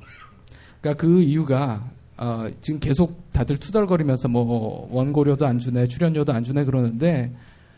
[0.82, 6.66] 그러니까 그 이유가 어, 지금 계속 다들 투덜거리면서 뭐 원고료도 안 주네, 출연료도 안 주네
[6.66, 7.34] 그러는데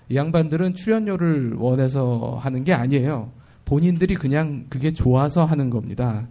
[0.10, 3.32] 이 양반들은 출연료를 원해서 하는 게 아니에요.
[3.66, 6.28] 본인들이 그냥 그게 좋아서 하는 겁니다.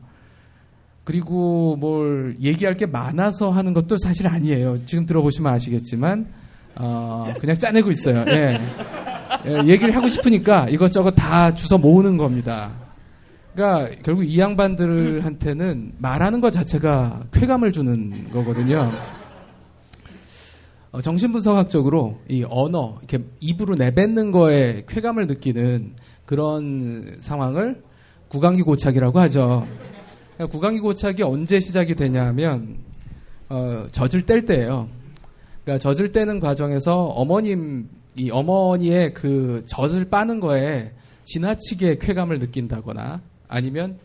[1.04, 4.82] 그리고 뭘 얘기할 게 많아서 하는 것도 사실 아니에요.
[4.82, 6.26] 지금 들어보시면 아시겠지만
[6.76, 8.24] 어, 그냥 짜내고 있어요.
[8.28, 8.60] 예.
[9.46, 12.72] 예, 얘기를 하고 싶으니까 이것저것 다 주워 모으는 겁니다.
[13.54, 18.92] 그러니까 결국 이 양반들한테는 말하는 것 자체가 쾌감을 주는 거거든요.
[20.92, 25.94] 어, 정신분석학적으로 이 언어, 이렇게 입으로 내뱉는 거에 쾌감을 느끼는
[26.26, 27.82] 그런 상황을
[28.28, 29.66] 구강기 고착이라고 하죠.
[30.34, 32.78] 그러니까 구강기 고착이 언제 시작이 되냐면
[33.48, 34.88] 어, 젖을 뗄 때예요.
[35.64, 40.92] 그러니까 젖을 떼는 과정에서 어머님 이 어머니의 그 젖을 빠는 거에
[41.24, 43.20] 지나치게 쾌감을 느낀다거나
[43.50, 43.98] 아니면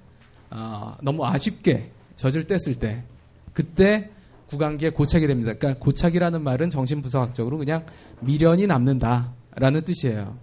[0.49, 3.03] 어, 너무 아쉽게 젖을 뗐을 때
[3.53, 4.09] 그때
[4.47, 5.53] 구강기에 고착이 됩니다.
[5.53, 7.85] 그러니까 고착이라는 말은 정신분석학적으로 그냥
[8.19, 10.37] 미련이 남는다라는 뜻이에요.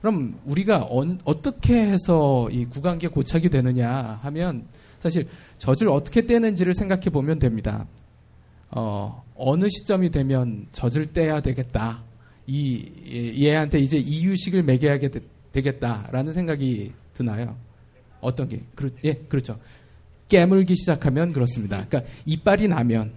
[0.00, 4.66] 그럼 우리가 어, 떻게 해서 이 구강기에 고착이 되느냐 하면
[4.98, 5.26] 사실
[5.58, 7.86] 젖을 어떻게 떼는지를 생각해 보면 됩니다.
[8.70, 12.04] 어, 어느 시점이 되면 젖을 떼야 되겠다.
[12.46, 14.98] 이 얘한테 이제 이유식을 매겨야
[15.52, 17.56] 되겠다라는 생각이 드나요?
[18.20, 18.60] 어떤 게?
[18.74, 19.58] 그렇, 예, 그렇죠.
[20.28, 21.84] 깨물기 시작하면 그렇습니다.
[21.86, 23.12] 그러니까 이빨이 나면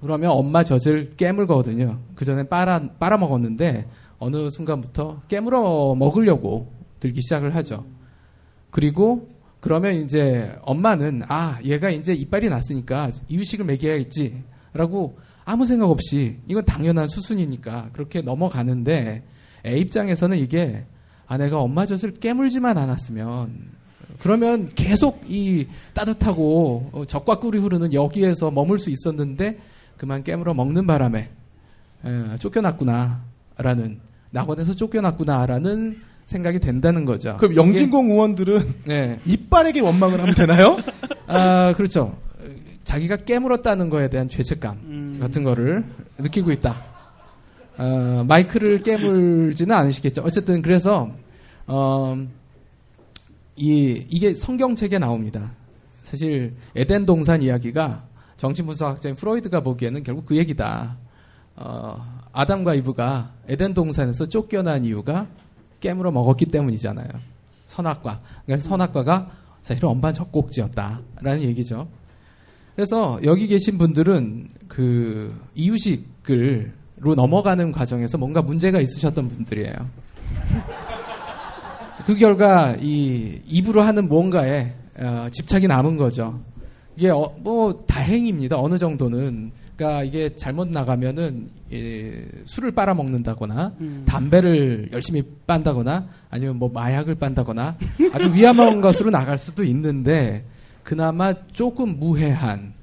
[0.00, 1.98] 그러면 엄마 젖을 깨물거든요.
[2.14, 3.88] 그 전에 빨아 빨아 먹었는데
[4.18, 6.70] 어느 순간부터 깨물어 먹으려고
[7.00, 7.86] 들기 시작을 하죠.
[8.70, 9.28] 그리고
[9.60, 15.16] 그러면 이제 엄마는 아 얘가 이제 이빨이 났으니까 이유식을 먹여야겠지라고
[15.46, 19.22] 아무 생각 없이 이건 당연한 수순이니까 그렇게 넘어가는데
[19.64, 20.84] 애 입장에서는 이게
[21.26, 23.72] 아 내가 엄마 젖을 깨물지만 않았으면
[24.20, 29.58] 그러면 계속 이 따뜻하고 어, 적과 꿀이 흐르는 여기에서 머물 수 있었는데
[29.96, 31.30] 그만 깨물어 먹는 바람에
[32.04, 34.00] 에, 쫓겨났구나라는
[34.30, 35.96] 낙원에서 쫓겨났구나라는
[36.26, 37.36] 생각이 된다는 거죠.
[37.38, 39.20] 그럼 영진공 의원들은 네.
[39.26, 40.78] 이빨에게 원망을 하면 되나요?
[41.26, 42.16] 아 그렇죠.
[42.84, 45.18] 자기가 깨물었다는 거에 대한 죄책감 음.
[45.20, 45.84] 같은 거를
[46.18, 46.82] 느끼고 있다.
[47.78, 50.22] 어, 마이크를 깨물지는 않으시겠죠.
[50.24, 51.10] 어쨌든 그래서
[51.66, 52.16] 어,
[53.56, 55.52] 이 이게 성경책에 나옵니다.
[56.02, 58.04] 사실 에덴 동산 이야기가
[58.36, 60.96] 정신분석학자인 프로이드가 보기에는 결국 그 얘기다.
[61.56, 65.28] 어, 아담과 이브가 에덴 동산에서 쫓겨난 이유가
[65.80, 67.08] 깨물어 먹었기 때문이잖아요.
[67.66, 68.20] 선악과.
[68.44, 69.30] 그러니까 선악과가
[69.62, 71.88] 사실은 엄반 적곡지였다라는 얘기죠.
[72.74, 79.74] 그래서 여기 계신 분들은 그 이유식을로 넘어가는 과정에서 뭔가 문제가 있으셨던 분들이에요.
[82.06, 86.40] 그 결과 이 입으로 하는 뭔가에 어, 집착이 남은 거죠.
[86.96, 88.60] 이게 어, 뭐 다행입니다.
[88.60, 94.04] 어느 정도는 그러니까 이게 잘못 나가면은 예, 술을 빨아 먹는다거나 음.
[94.06, 97.76] 담배를 열심히 빤다거나 아니면 뭐 마약을 빤다거나
[98.12, 100.44] 아주 위험한 것으로 나갈 수도 있는데
[100.84, 102.74] 그나마 조금 무해한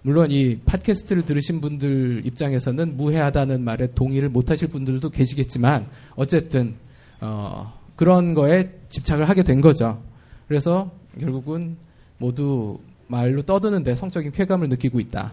[0.00, 6.76] 물론 이 팟캐스트를 들으신 분들 입장에서는 무해하다는 말에 동의를 못하실 분들도 계시겠지만 어쨌든
[7.20, 10.02] 어, 그런 거에 집착을 하게 된 거죠.
[10.46, 11.76] 그래서 결국은
[12.18, 12.78] 모두
[13.08, 15.32] 말로 떠드는데 성적인 쾌감을 느끼고 있다.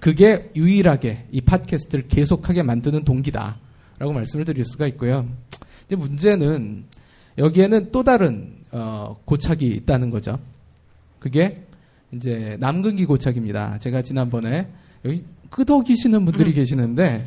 [0.00, 3.56] 그게 유일하게 이 팟캐스트를 계속하게 만드는 동기다
[3.98, 5.26] 라고 말씀을 드릴 수가 있고요.
[5.86, 6.84] 이제 문제는
[7.38, 10.38] 여기에는 또 다른 어, 고착이 있다는 거죠.
[11.18, 11.62] 그게
[12.12, 13.78] 이제 남근기 고착입니다.
[13.78, 14.68] 제가 지난번에
[15.04, 17.24] 여기 끄덕이시는 분들이 계시는데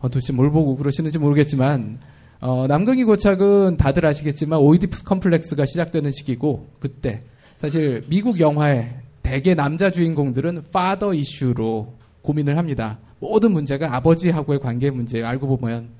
[0.00, 1.98] 어, 도대체 뭘 보고 그러시는지 모르겠지만
[2.40, 7.22] 어, 남근기 고착은 다들 아시겠지만 오이디푸스 컴플렉스가 시작되는 시기고 그때
[7.58, 12.98] 사실 미국 영화의 대개 남자 주인공들은 파더 이슈로 고민을 합니다.
[13.18, 15.26] 모든 문제가 아버지하고의 관계 문제예요.
[15.26, 15.90] 알고 보면.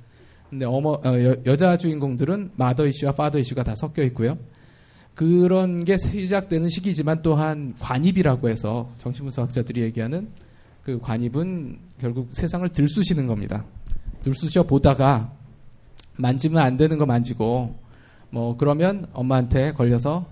[0.48, 4.38] 근데 어머 어, 여, 자 주인공들은 마더 이슈와 파더 이슈가 다 섞여 있고요.
[5.14, 10.30] 그런 게 시작되는 시기지만 또한 관입이라고 해서 정신분석학자들이 얘기하는
[10.82, 13.66] 그 관입은 결국 세상을 들쑤시는 겁니다.
[14.22, 15.32] 들쑤셔 보다가
[16.20, 17.74] 만지면 안 되는 거 만지고
[18.30, 20.26] 뭐 그러면 엄마한테 걸려서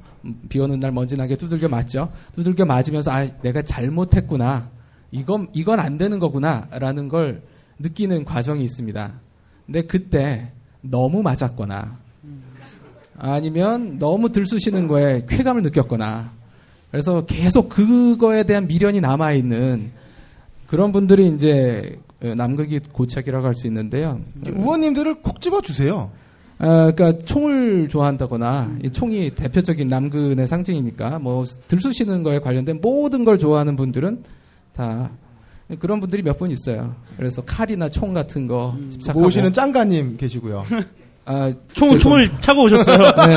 [0.49, 2.11] 비 오는 날 먼지 나게 두들겨 맞죠.
[2.35, 4.71] 두들겨 맞으면서 아 내가 잘못했구나.
[5.11, 7.43] 이건 이건 안 되는 거구나라는 걸
[7.79, 9.13] 느끼는 과정이 있습니다.
[9.67, 11.99] 근데 그때 너무 맞았거나
[13.17, 16.33] 아니면 너무 들쑤시는 거에 쾌감을 느꼈거나
[16.91, 19.91] 그래서 계속 그거에 대한 미련이 남아 있는
[20.67, 24.21] 그런 분들이 이제 남극이 고착이라고 할 수 있는데요.
[24.55, 26.11] 우원님들을 콕 집어 주세요.
[26.59, 33.39] 아, 그러니까 총을 좋아한다거나 이 총이 대표적인 남근의 상징이니까 뭐 들쑤시는 거에 관련된 모든 걸
[33.39, 34.25] 좋아하는 분들은
[34.75, 35.11] 다
[35.79, 36.95] 그런 분들이 몇 분 있어요.
[37.17, 40.65] 그래서 칼이나 총 같은 거 집착하고 모시는 짱가님 계시고요.
[41.27, 42.99] 아, 총, 죄송- 총을 차고 오셨어요.
[43.29, 43.37] 네.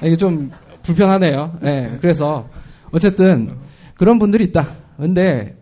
[0.00, 0.50] 아, 이게 좀
[0.84, 1.58] 불편하네요.
[1.60, 1.98] 네.
[2.00, 2.48] 그래서
[2.92, 3.50] 어쨌든
[3.96, 4.76] 그런 분들이 있다.
[4.96, 5.56] 근데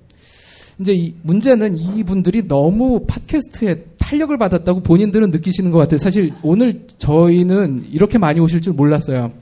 [0.83, 5.99] 이제 이 문제는 이분들이 너무 팟캐스트에 탄력을 받았다고 본인들은 느끼시는 것 같아요.
[5.99, 9.33] 사실 오늘 저희는 이렇게 많이 오실 줄 몰랐어요.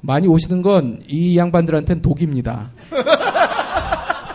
[0.00, 2.70] 많이 오시는 건 이 양반들한테는 독입니다.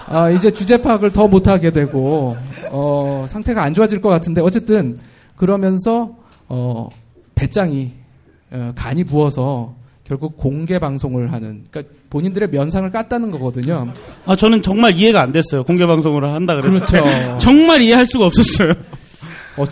[0.07, 2.35] 아, 이제 주제 파악을 더 못하게 되고,
[2.69, 4.99] 어, 상태가 안 좋아질 것 같은데, 어쨌든,
[5.37, 6.17] 그러면서,
[6.49, 6.89] 어,
[7.33, 7.91] 배짱이,
[8.51, 9.73] 어, 간이 부어서,
[10.03, 13.91] 결국 공개 방송을 하는, 그러니까 본인들의 면상을 깠다는 거거든요.
[14.25, 15.63] 아, 저는 정말 이해가 안 됐어요.
[15.63, 17.01] 공개 방송을 한다 그랬을 때.
[17.01, 17.37] 그렇죠.
[17.39, 18.73] 정말 이해할 수가 없었어요.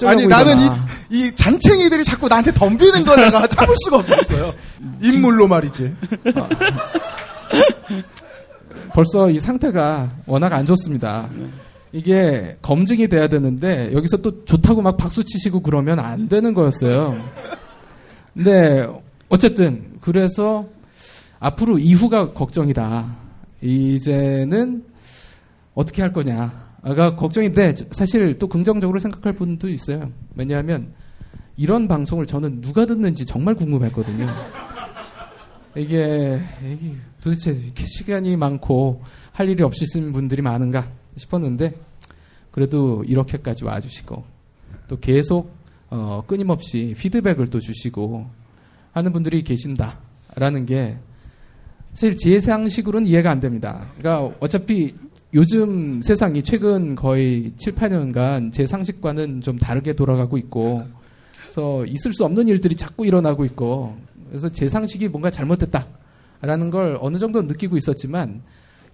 [0.06, 0.58] 아니 나는.
[0.60, 0.70] 이,
[1.10, 4.54] 이 잔챙이들이 자꾸 나한테 덤비는 걸 내가 참을 수가 없었어요.
[5.04, 5.94] 인물로 말이지.
[8.94, 11.30] 벌써 이 상태가 워낙 안 좋습니다.
[11.92, 17.22] 이게 검증이 돼야 되는데 여기서 또 좋다고 막 박수 치시고 그러면 안 되는 거였어요.
[18.34, 18.88] 근데
[19.28, 20.66] 어쨌든 그래서
[21.40, 23.18] 앞으로 이후가 걱정이다.
[23.62, 24.84] 이제는
[25.74, 30.12] 어떻게 할 거냐가 걱정인데 사실 또 긍정적으로 생각할 분도 있어요.
[30.36, 30.94] 왜냐하면
[31.56, 34.28] 이런 방송을 저는 누가 듣는지 정말 궁금했거든요.
[35.76, 41.76] 이게, 이게 도대체 이렇게 시간이 많고 할 일이 쓴 분들이 많은가 싶었는데
[42.52, 44.24] 그래도 이렇게까지 와주시고
[44.88, 45.54] 또 계속
[45.90, 48.28] 어, 끊임없이 피드백을 또 주시고
[48.92, 50.98] 하는 분들이 계신다라는 게
[52.00, 53.86] 사실 제 상식으로는 이해가 안 됩니다.
[53.98, 54.96] 그러니까 어차피
[55.34, 60.86] 요즘 세상이 최근 거의 7, 8년간 제 상식과는 좀 다르게 돌아가고 있고
[61.42, 63.98] 그래서 있을 수 없는 일들이 자꾸 일어나고 있고
[64.30, 68.44] 그래서 제 상식이 뭔가 잘못됐다라는 걸 어느 정도 느끼고 있었지만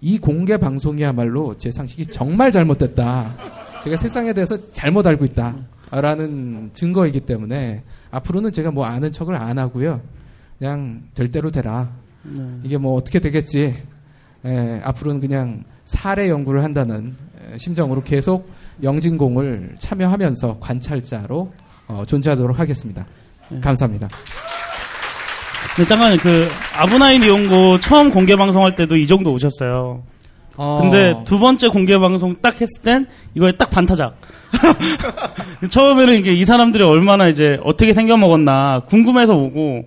[0.00, 3.36] 이 공개 방송이야말로 제 상식이 정말 잘못됐다.
[3.84, 10.00] 제가 세상에 대해서 잘못 알고 있다라는 증거이기 때문에 앞으로는 제가 뭐 아는 척을 안 하고요.
[10.58, 12.04] 그냥 될 대로 되라.
[12.62, 13.74] 이게 뭐 어떻게 되겠지.
[14.44, 17.16] 예, 앞으로는 그냥 사례 연구를 한다는
[17.52, 18.50] 예, 심정으로 계속
[18.82, 21.52] 영진공을 참여하면서 관찰자로
[21.88, 23.06] 어, 존재하도록 하겠습니다.
[23.60, 24.08] 감사합니다.
[25.76, 26.48] 근데 잠깐 그
[26.78, 30.02] 아브나인 이용고 처음 공개 방송할 때도 이 정도 오셨어요.
[30.56, 34.16] 어, 근데 두 번째 공개 방송 딱 했을 땐 이거에 딱 반타작.
[35.68, 39.84] 처음에는 이게 이 사람들이 얼마나 이제 어떻게 생겨 먹었나 궁금해서 오고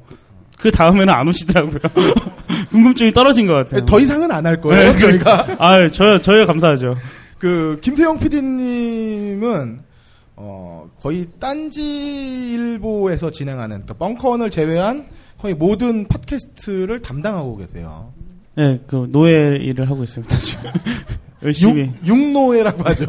[0.59, 1.79] 그 다음에는 안 오시더라고요.
[2.69, 3.85] 궁금증이 떨어진 것 같아요.
[3.85, 4.91] 더 이상은 안 할 거예요.
[4.93, 6.95] 네, 저희가 아, 저요, 저요 감사하죠.
[7.39, 9.79] 그 김태형 PD님은
[10.35, 11.81] 어, 거의 딴지
[12.53, 15.07] 일보에서 진행하는 그러니까 벙커원을 제외한
[15.37, 18.13] 거의 모든 팟캐스트를 담당하고 계세요.
[18.55, 20.71] 네, 그 노예 일을 하고 있습니다 지금
[21.43, 21.91] 열심히.
[22.05, 23.05] 육, 육노예라고 하죠.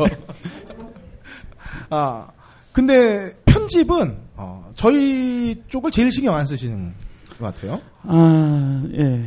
[1.91, 2.29] 아
[2.73, 6.95] 근데 편집은 어, 저희 쪽을 제일 신경 안 쓰시는
[7.41, 7.81] 것 같아요.
[8.05, 9.25] 아, 예.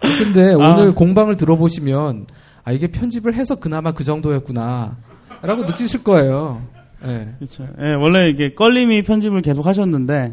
[0.00, 0.70] 근데 아.
[0.70, 2.26] 오늘 공방을 들어보시면
[2.64, 6.62] 아 이게 편집을 해서 그나마 그 정도였구나라고 느끼실 거예요.
[7.04, 7.34] 예.
[7.38, 7.64] 그렇죠.
[7.80, 10.32] 예, 원래 이게 껄림이 편집을 계속 하셨는데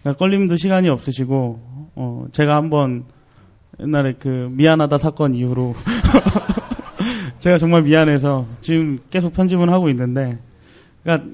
[0.00, 1.60] 그러니까 껄림도 시간이 없으시고
[1.96, 3.04] 어, 제가 한번
[3.80, 5.74] 옛날에 그 미안하다 사건 이후로
[7.38, 10.38] 제가 정말 미안해서 지금 계속 편집을 하고 있는데
[11.02, 11.28] 그러니까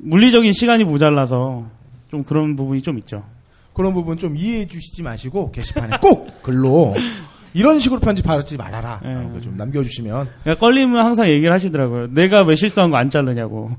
[0.00, 1.66] 물리적인 시간이 모자라서
[2.10, 3.22] 좀 그런 부분이 좀 있죠.
[3.74, 6.94] 그런 부분 좀 이해해 주시지 마시고 게시판에 꼭 글로
[7.54, 9.00] 이런 식으로 편집하지 말아라.
[9.04, 9.08] 예.
[9.12, 12.08] 라고 좀 남겨주시면 그러니까 껄림은 항상 얘기를 하시더라고요.
[12.14, 13.70] 내가 왜 실수한 거 안 자르냐고.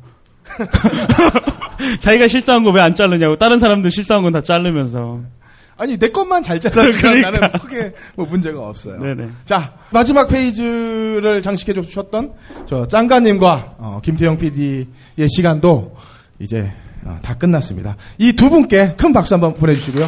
[1.99, 3.37] 자기가 실수한 거 왜 안 자르냐고.
[3.37, 5.21] 다른 사람들 실수한 건 다 자르면서.
[5.75, 7.31] 아니 내 것만 잘 잘라주면 그러니까.
[7.31, 8.99] 나는 크게 뭐 문제가 없어요.
[8.99, 9.29] 네네.
[9.43, 12.33] 자 마지막 페이지를 장식해 주셨던
[12.65, 14.85] 저 짱가님과 어, 김태형 PD의
[15.29, 15.95] 시간도
[16.39, 16.82] 이제 어,
[17.21, 17.95] 다 끝났습니다.
[18.17, 20.05] 이 두 분께 큰 박수 한번 보내주시고요.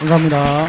[0.00, 0.68] 감사합니다.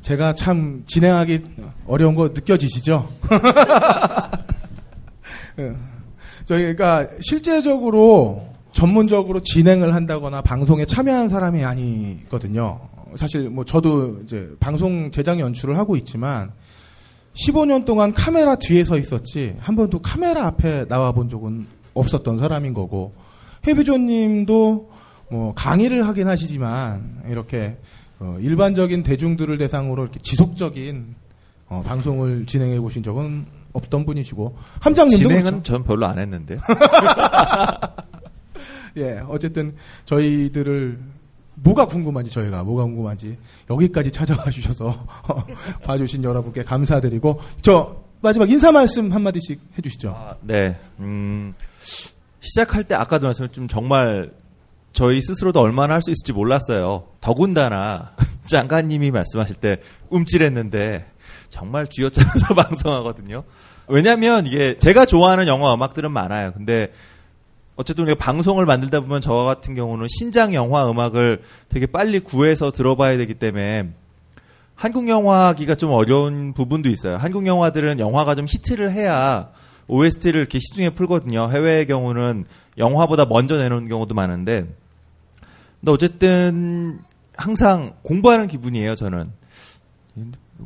[0.00, 1.44] 제가 참 진행하기
[1.86, 3.08] 어려운 거 느껴지시죠?
[5.58, 5.72] 예.
[6.44, 12.80] 저희가 실제적으로 전문적으로 진행을 한다거나 방송에 참여한 사람이 아니거든요.
[13.16, 16.52] 사실 뭐 저도 이제 방송 제작 연출을 하고 있지만
[17.34, 22.74] 15년 동안 카메라 뒤에 서 있었지 한 번도 카메라 앞에 나와 본 적은 없었던 사람인
[22.74, 23.14] 거고
[23.66, 24.90] 해비조님도
[25.30, 27.76] 뭐 강의를 하긴 하시지만 이렇게
[28.20, 31.14] 어, 일반적인 대중들을 대상으로 이렇게 지속적인
[31.68, 35.62] 어, 방송을 진행해 보신 적은 없던 분이시고 함장님도 진행은 그렇죠.
[35.62, 36.58] 전 별로 안 했는데.
[38.96, 39.74] 예, 어쨌든
[40.04, 41.00] 저희들을
[41.64, 43.36] 뭐가 궁금한지 저희가 뭐가 궁금한지
[43.70, 45.06] 여기까지 찾아와 주셔서
[45.82, 50.14] 봐주신 여러분께 감사드리고 저 마지막 인사 말씀 한 마디씩 해주시죠.
[50.16, 50.76] 아, 네.
[51.00, 51.54] 음,
[52.40, 54.30] 시작할 때 아까도 말씀을 좀 정말
[54.92, 57.04] 저희 스스로도 얼마나 할 수 있을지 몰랐어요.
[57.20, 58.12] 더군다나
[58.46, 61.06] 장관님이 말씀하실 때 움찔했는데
[61.48, 63.44] 정말 쥐어짜면서 방송하거든요.
[63.88, 66.52] 왜냐하면 이게 제가 좋아하는 영화 음악들은 많아요.
[66.52, 66.92] 근데
[67.76, 73.16] 어쨌든 우리가 방송을 만들다 보면 저 같은 경우는 신작 영화 음악을 되게 빨리 구해서 들어봐야
[73.16, 73.90] 되기 때문에
[74.74, 77.16] 한국 영화기가 좀 어려운 부분도 있어요.
[77.16, 79.50] 한국 영화들은 영화가 좀 히트를 해야
[79.86, 81.50] OST를 이렇게 시중에 풀거든요.
[81.50, 82.44] 해외의 경우는
[82.78, 84.66] 영화보다 먼저 내놓는 경우도 많은데,
[85.80, 86.98] 근데 어쨌든
[87.36, 88.94] 항상 공부하는 기분이에요.
[88.94, 89.30] 저는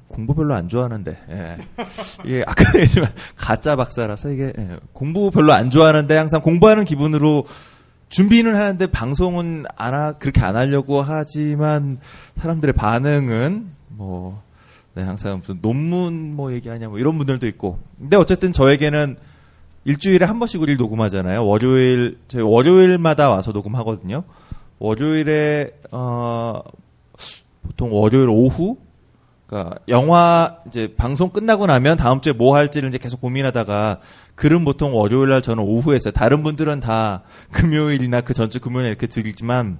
[0.09, 1.59] 공부 별로 안 좋아하는데, 예.
[2.25, 7.47] 이게 아까 얘기했지만 가짜 박사라서 이게 예, 공부 별로 안 좋아하는데 항상 공부하는 기분으로
[8.09, 11.99] 준비는 하는데 방송은 안 하, 그렇게 안 하려고 하지만
[12.39, 14.43] 사람들의 반응은 뭐
[14.95, 17.79] 네, 항상 무슨 논문 뭐 얘기하냐 뭐 이런 분들도 있고.
[17.99, 19.17] 근데 어쨌든 저에게는
[19.85, 21.47] 일주일에 한 번씩 우리 녹음하잖아요.
[21.47, 24.25] 월요일 저희 월요일마다 와서 녹음하거든요.
[24.79, 26.63] 월요일에 어
[27.63, 28.77] 보통 월요일 오후
[29.49, 34.01] 그러니까 영화 이제 방송 끝나고 나면 다음 주에 뭐 할지를 이제 계속 고민하다가
[34.35, 36.13] 글은 보통 월요일 날 저는 오후 했어요.
[36.13, 39.79] 다른 분들은 다 금요일이나 그 전주 금요일 이렇게 드리지만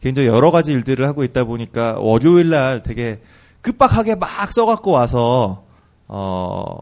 [0.00, 3.20] 개인적으로 여러 가지 일들을 하고 있다 보니까 월요일 날 되게
[3.60, 5.64] 급박하게 막 써갖고 와서
[6.08, 6.78] 어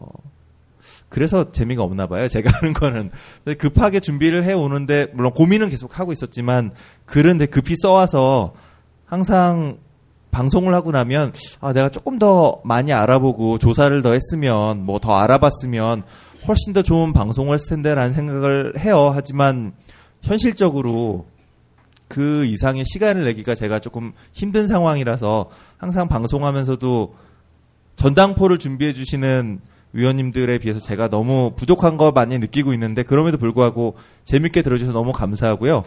[1.08, 2.28] 그래서 재미가 없나 봐요.
[2.30, 3.10] 제가 하는 거는
[3.58, 6.70] 급하게 준비를 해 오는데 물론 고민은 계속 하고 있었지만
[7.06, 8.54] 글은 되게 급히 써와서
[9.04, 9.78] 항상
[10.30, 16.02] 방송을 하고 나면 아 내가 조금 더 많이 알아보고 조사를 더 했으면 뭐 더 알아봤으면
[16.46, 19.12] 훨씬 더 좋은 방송을 했을 텐데라는 생각을 해요.
[19.14, 19.72] 하지만
[20.22, 21.26] 현실적으로
[22.08, 27.14] 그 이상의 시간을 내기가 제가 조금 힘든 상황이라서 항상 방송하면서도
[27.96, 29.60] 전당포를 준비해 주시는
[29.92, 35.84] 위원님들에 비해서 제가 너무 부족한 거 많이 느끼고 있는데 그럼에도 불구하고 재밌게 들어주셔서 너무 감사하고요.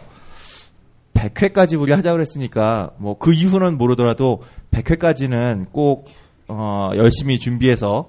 [1.14, 6.06] 100회까지 우리 하자고 했으니까 뭐 그 이후는 모르더라도 100회까지는 꼭
[6.48, 8.08] 어, 열심히 준비해서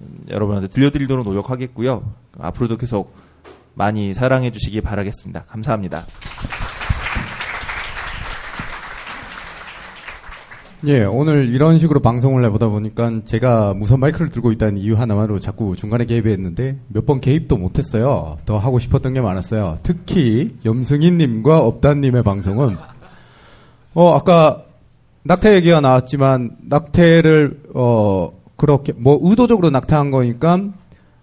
[0.00, 2.12] 음, 여러분한테 들려드리도록 노력하겠고요.
[2.38, 3.14] 앞으로도 계속
[3.74, 5.44] 많이 사랑해 주시기 바라겠습니다.
[5.44, 6.06] 감사합니다.
[10.86, 15.76] 예, 오늘 이런 식으로 방송을 해보다 보니까 제가 무선 마이크를 들고 있다는 이유 하나만으로 자꾸
[15.76, 18.38] 중간에 개입했는데 몇 번 개입도 못했어요.
[18.46, 19.78] 더 하고 싶었던 게 많았어요.
[19.82, 22.76] 특히 염승희님과 업단님의 방송은
[23.92, 24.62] 어 아까
[25.24, 30.60] 낙태 얘기가 나왔지만 낙태를 어 그렇게 뭐 의도적으로 낙태한 거니까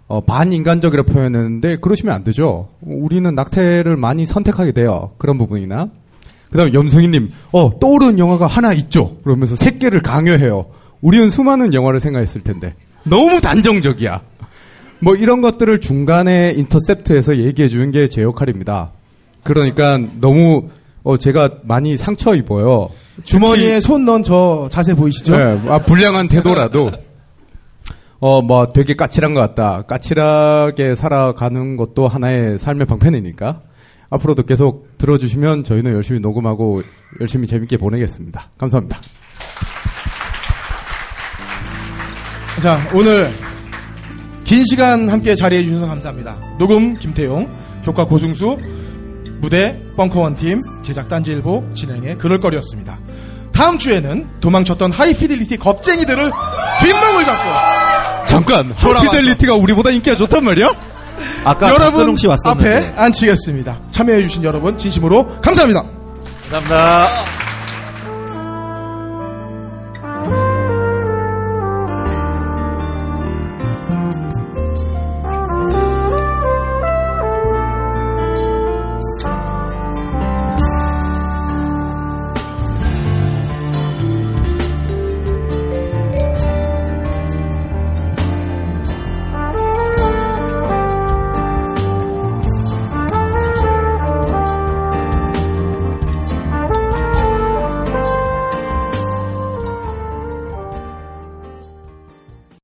[0.08, 2.70] 어, 반인간적이라 표현했는데 그러시면 안 되죠.
[2.82, 5.12] 우리는 낙태를 많이 선택하게 돼요.
[5.18, 5.90] 그런 부분이나.
[6.52, 9.18] 그 다음에 염성희님, 어, 떠오르는 영화가 하나 있죠.
[9.24, 10.68] 그러면서 세 개를 강요해요.
[11.02, 12.74] 우리는 수많은 영화를 생각했을 텐데.
[13.04, 14.22] 너무 단정적이야.
[15.00, 18.92] 뭐 이런 것들을 중간에 인터셉트해서 얘기해 주는 게 제 역할입니다.
[19.44, 20.70] 그러니까 너무
[21.04, 22.90] 어, 제가 많이 상처 입어요.
[23.24, 25.38] 주머니에 손 넣은 저 자세 보이시죠?
[25.38, 26.92] 네, 아, 불량한 태도라도
[28.20, 29.84] 어, 뭐 되게 까칠한 것 같다.
[29.84, 33.62] 까칠하게 살아가는 것도 하나의 삶의 방편이니까
[34.10, 36.82] 앞으로도 계속 들어주시면 저희는 열심히 녹음하고
[37.20, 38.50] 열심히 재밌게 보내겠습니다.
[38.58, 39.00] 감사합니다.
[42.62, 43.32] 자, 오늘
[44.44, 46.38] 긴 시간 함께 자리해 주셔서 감사합니다.
[46.58, 47.48] 녹음 김태용,
[47.86, 48.58] 효과 고승수,
[49.42, 52.98] 무대 벙커원 팀, 제작 딴지일보 진행의 그럴거리였습니다.
[53.52, 56.32] 다음 주에는 도망쳤던 하이피델리티 겁쟁이들을
[56.80, 58.72] 뒷목을 잡고 잠깐.
[58.72, 60.70] 하이피델리티가 우리보다 인기가 좋단 말이야?
[61.44, 62.76] 아까 여러분 씨 왔었는데.
[62.76, 63.80] 앞에 앉히겠습니다.
[63.92, 65.84] 참여해 주신 여러분 진심으로 감사합니다.
[66.52, 67.47] 감사합니다.